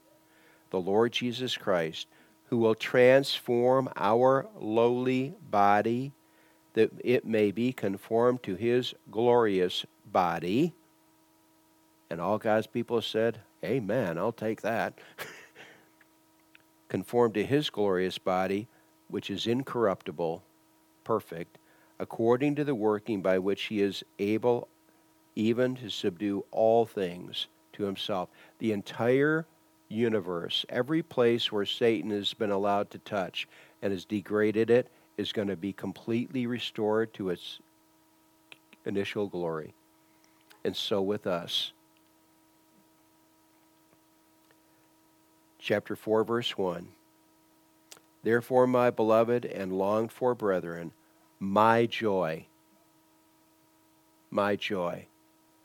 the 0.71 0.81
Lord 0.81 1.13
Jesus 1.13 1.57
Christ, 1.57 2.09
who 2.47 2.57
will 2.57 2.75
transform 2.75 3.89
our 3.95 4.49
lowly 4.59 5.35
body 5.51 6.13
that 6.75 6.91
it 7.03 7.25
may 7.25 7.51
be 7.51 7.73
conformed 7.73 8.43
to 8.43 8.55
his 8.55 8.95
glorious 9.11 9.85
body. 10.11 10.75
And 12.11 12.21
all 12.21 12.39
God's 12.39 12.67
people 12.67 13.03
said, 13.03 13.41
Amen, 13.65 14.19
I'll 14.19 14.33
take 14.33 14.63
that. 14.63 14.99
conformed 16.89 17.35
to 17.35 17.45
his 17.45 17.71
glorious 17.71 18.19
body, 18.19 18.67
which 19.09 19.31
is 19.31 19.47
incorruptible, 19.47 20.43
perfect, 21.05 21.59
according 21.99 22.55
to 22.55 22.65
the 22.65 22.75
working 22.75 23.21
by 23.21 23.39
which 23.39 23.65
he 23.65 23.81
is 23.81 24.03
able 24.19 24.69
even 25.35 25.75
to 25.77 25.89
subdue 25.89 26.45
all 26.51 26.85
things 26.85 27.47
to 27.73 27.85
himself. 27.85 28.29
The 28.59 28.73
entire 28.73 29.47
universe, 29.89 30.65
every 30.69 31.03
place 31.03 31.51
where 31.53 31.65
Satan 31.65 32.11
has 32.11 32.35
been 32.35 32.51
allowed 32.51 32.91
to 32.91 32.99
touch 32.99 33.49
and 33.81 33.93
has 33.93 34.05
degraded 34.05 34.71
it, 34.71 34.89
is 35.19 35.33
going 35.33 35.49
to 35.49 35.57
be 35.57 35.73
completely 35.73 36.47
restored 36.47 37.13
to 37.13 37.29
its 37.29 37.59
initial 38.87 39.27
glory. 39.27 39.75
And 40.65 40.75
so 40.75 41.03
with 41.03 41.27
us. 41.27 41.73
Chapter 45.59 45.97
4, 45.97 46.25
verse 46.25 46.57
1. 46.57 46.89
Therefore, 48.23 48.67
my 48.67 48.91
beloved 48.91 49.45
and 49.45 49.73
longed 49.73 50.13
for 50.13 50.35
brethren, 50.35 50.93
my 51.41 51.87
joy, 51.87 52.47
my 54.31 54.57
joy 54.57 55.07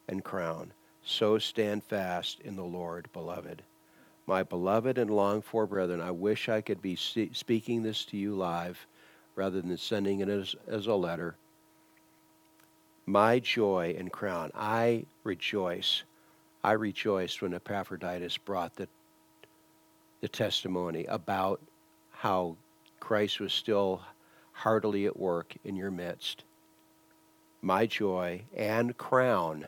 and 0.08 0.24
crown, 0.24 0.74
so 1.04 1.38
stand 1.38 1.84
fast 1.84 2.40
in 2.42 2.56
the 2.56 2.64
Lord, 2.64 3.08
beloved. 3.14 3.62
My 4.26 4.44
beloved 4.44 4.98
and 4.98 5.12
longed 5.12 5.46
for 5.46 5.66
brethren, 5.68 6.02
I 6.02 6.12
wish 6.12 6.50
I 6.50 6.62
could 6.62 6.82
be 6.82 6.96
speaking 6.96 7.84
this 7.84 8.06
to 8.06 8.18
you 8.18 8.36
live 8.36 8.88
rather 9.36 9.62
than 9.62 9.78
sending 9.78 10.20
it 10.20 10.30
as, 10.30 10.56
as 10.68 10.88
a 10.88 10.96
letter. 10.96 11.36
My 13.06 13.40
joy 13.40 13.96
and 13.98 14.12
crown. 14.12 14.52
I 14.56 15.06
rejoice. 15.24 16.04
I 16.64 16.74
rejoiced 16.74 17.42
when 17.42 17.54
Epaphroditus 17.54 18.38
brought 18.38 18.76
the, 18.76 18.88
the 20.22 20.30
testimony 20.30 21.06
about 21.06 21.60
how 22.12 22.56
Christ 23.00 23.42
was 23.42 23.52
still 23.52 24.02
heartily 24.54 25.06
at 25.06 25.20
work 25.20 25.54
in 25.66 25.76
your 25.76 25.92
midst. 25.92 26.46
My 27.62 27.86
joy 27.86 28.44
and 28.56 28.98
crown. 28.98 29.68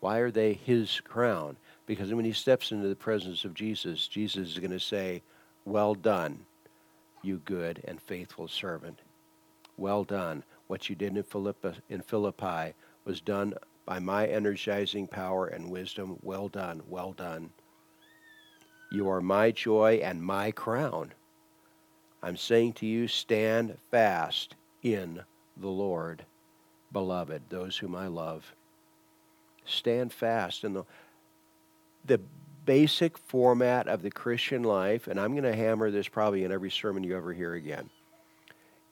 Why 0.00 0.18
are 0.18 0.30
they 0.30 0.54
his 0.54 1.00
crown? 1.00 1.56
Because 1.86 2.12
when 2.12 2.24
he 2.24 2.32
steps 2.32 2.72
into 2.72 2.88
the 2.88 2.96
presence 2.96 3.44
of 3.44 3.54
Jesus, 3.54 4.06
Jesus 4.08 4.50
is 4.50 4.58
going 4.58 4.70
to 4.70 4.80
say, 4.80 5.22
Well 5.64 5.94
done, 5.94 6.46
you 7.22 7.40
good 7.44 7.80
and 7.84 8.00
faithful 8.00 8.48
servant. 8.48 9.00
Well 9.76 10.04
done. 10.04 10.44
What 10.66 10.88
you 10.88 10.94
did 10.94 11.16
in 11.16 11.22
Philippi, 11.22 11.72
in 11.88 12.02
Philippi 12.02 12.74
was 13.04 13.20
done 13.20 13.54
by 13.86 13.98
my 13.98 14.26
energizing 14.26 15.06
power 15.06 15.46
and 15.46 15.70
wisdom. 15.70 16.18
Well 16.22 16.48
done, 16.48 16.82
well 16.88 17.12
done. 17.12 17.50
You 18.92 19.08
are 19.08 19.20
my 19.20 19.50
joy 19.50 20.00
and 20.02 20.22
my 20.22 20.50
crown. 20.50 21.12
I'm 22.22 22.36
saying 22.36 22.74
to 22.74 22.86
you, 22.86 23.08
stand 23.08 23.78
fast 23.90 24.56
in 24.82 25.22
the 25.56 25.68
Lord, 25.68 26.24
beloved, 26.92 27.42
those 27.48 27.76
whom 27.78 27.96
I 27.96 28.08
love. 28.08 28.54
Stand 29.64 30.12
fast 30.12 30.64
in 30.64 30.74
the 30.74 30.84
the 32.04 32.20
basic 32.64 33.18
format 33.18 33.88
of 33.88 34.02
the 34.02 34.10
Christian 34.10 34.62
life, 34.62 35.06
and 35.06 35.18
I'm 35.18 35.32
going 35.32 35.44
to 35.44 35.56
hammer 35.56 35.90
this 35.90 36.08
probably 36.08 36.44
in 36.44 36.52
every 36.52 36.70
sermon 36.70 37.04
you 37.04 37.16
ever 37.16 37.32
hear 37.32 37.54
again, 37.54 37.90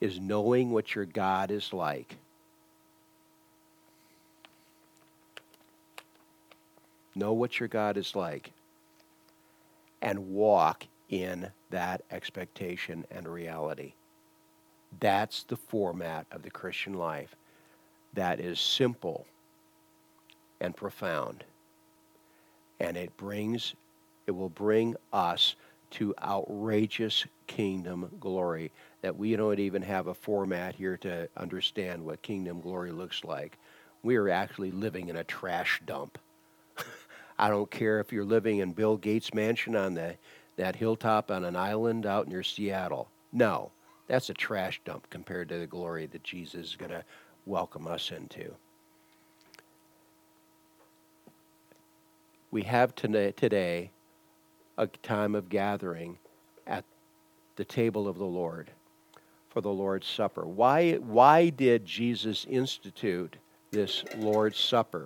is 0.01 0.19
knowing 0.19 0.71
what 0.71 0.95
your 0.95 1.05
God 1.05 1.51
is 1.51 1.73
like. 1.73 2.17
Know 7.15 7.33
what 7.33 7.59
your 7.59 7.67
God 7.67 7.97
is 7.97 8.15
like 8.15 8.51
and 10.01 10.29
walk 10.29 10.85
in 11.09 11.51
that 11.69 12.01
expectation 12.11 13.05
and 13.11 13.27
reality. 13.27 13.93
That's 14.99 15.43
the 15.43 15.57
format 15.57 16.25
of 16.31 16.43
the 16.43 16.49
Christian 16.49 16.93
life 16.93 17.35
that 18.13 18.39
is 18.39 18.59
simple 18.59 19.25
and 20.61 20.75
profound 20.75 21.43
and 22.79 22.97
it 22.97 23.15
brings 23.17 23.73
it 24.27 24.31
will 24.31 24.49
bring 24.49 24.95
us 25.11 25.55
to 25.89 26.13
outrageous 26.21 27.25
kingdom 27.47 28.11
glory 28.19 28.71
that 29.01 29.17
we 29.17 29.35
don't 29.35 29.59
even 29.59 29.81
have 29.81 30.05
a 30.07 30.13
format 30.13 30.75
here 30.75 30.97
to 30.97 31.27
understand 31.35 32.05
what 32.05 32.21
kingdom 32.21 32.61
glory 32.61 32.91
looks 32.91 33.23
like. 33.23 33.57
We 34.03 34.17
are 34.17 34.29
actually 34.29 34.69
living 34.69 35.09
in 35.09 35.15
a 35.15 35.23
trash 35.23 35.81
dump. 35.85 36.19
I 37.39 37.49
don't 37.49 37.71
care 37.71 37.99
if 37.99 38.11
you're 38.11 38.23
living 38.23 38.59
in 38.59 38.73
Bill 38.73 38.97
Gates' 38.97 39.33
mansion 39.33 39.75
on 39.75 39.95
the, 39.95 40.15
that 40.57 40.75
hilltop 40.75 41.31
on 41.31 41.43
an 41.43 41.55
island 41.55 42.05
out 42.05 42.27
near 42.27 42.43
Seattle. 42.43 43.09
No, 43.31 43.71
that's 44.07 44.29
a 44.29 44.33
trash 44.35 44.79
dump 44.85 45.09
compared 45.09 45.49
to 45.49 45.57
the 45.57 45.67
glory 45.67 46.05
that 46.07 46.23
Jesus 46.23 46.67
is 46.67 46.75
going 46.75 46.91
to 46.91 47.03
welcome 47.45 47.87
us 47.87 48.11
into. 48.11 48.53
We 52.51 52.63
have 52.63 52.95
today 52.95 53.91
a 54.77 54.87
time 54.87 55.35
of 55.35 55.49
gathering 55.49 56.17
at 56.65 56.83
the 57.55 57.65
table 57.65 58.07
of 58.07 58.17
the 58.17 58.25
Lord 58.25 58.71
for 59.49 59.61
the 59.61 59.69
Lord's 59.69 60.07
Supper. 60.07 60.45
Why, 60.45 60.93
why 60.93 61.49
did 61.49 61.85
Jesus 61.85 62.45
institute 62.49 63.37
this 63.71 64.03
Lord's 64.17 64.59
Supper? 64.59 64.97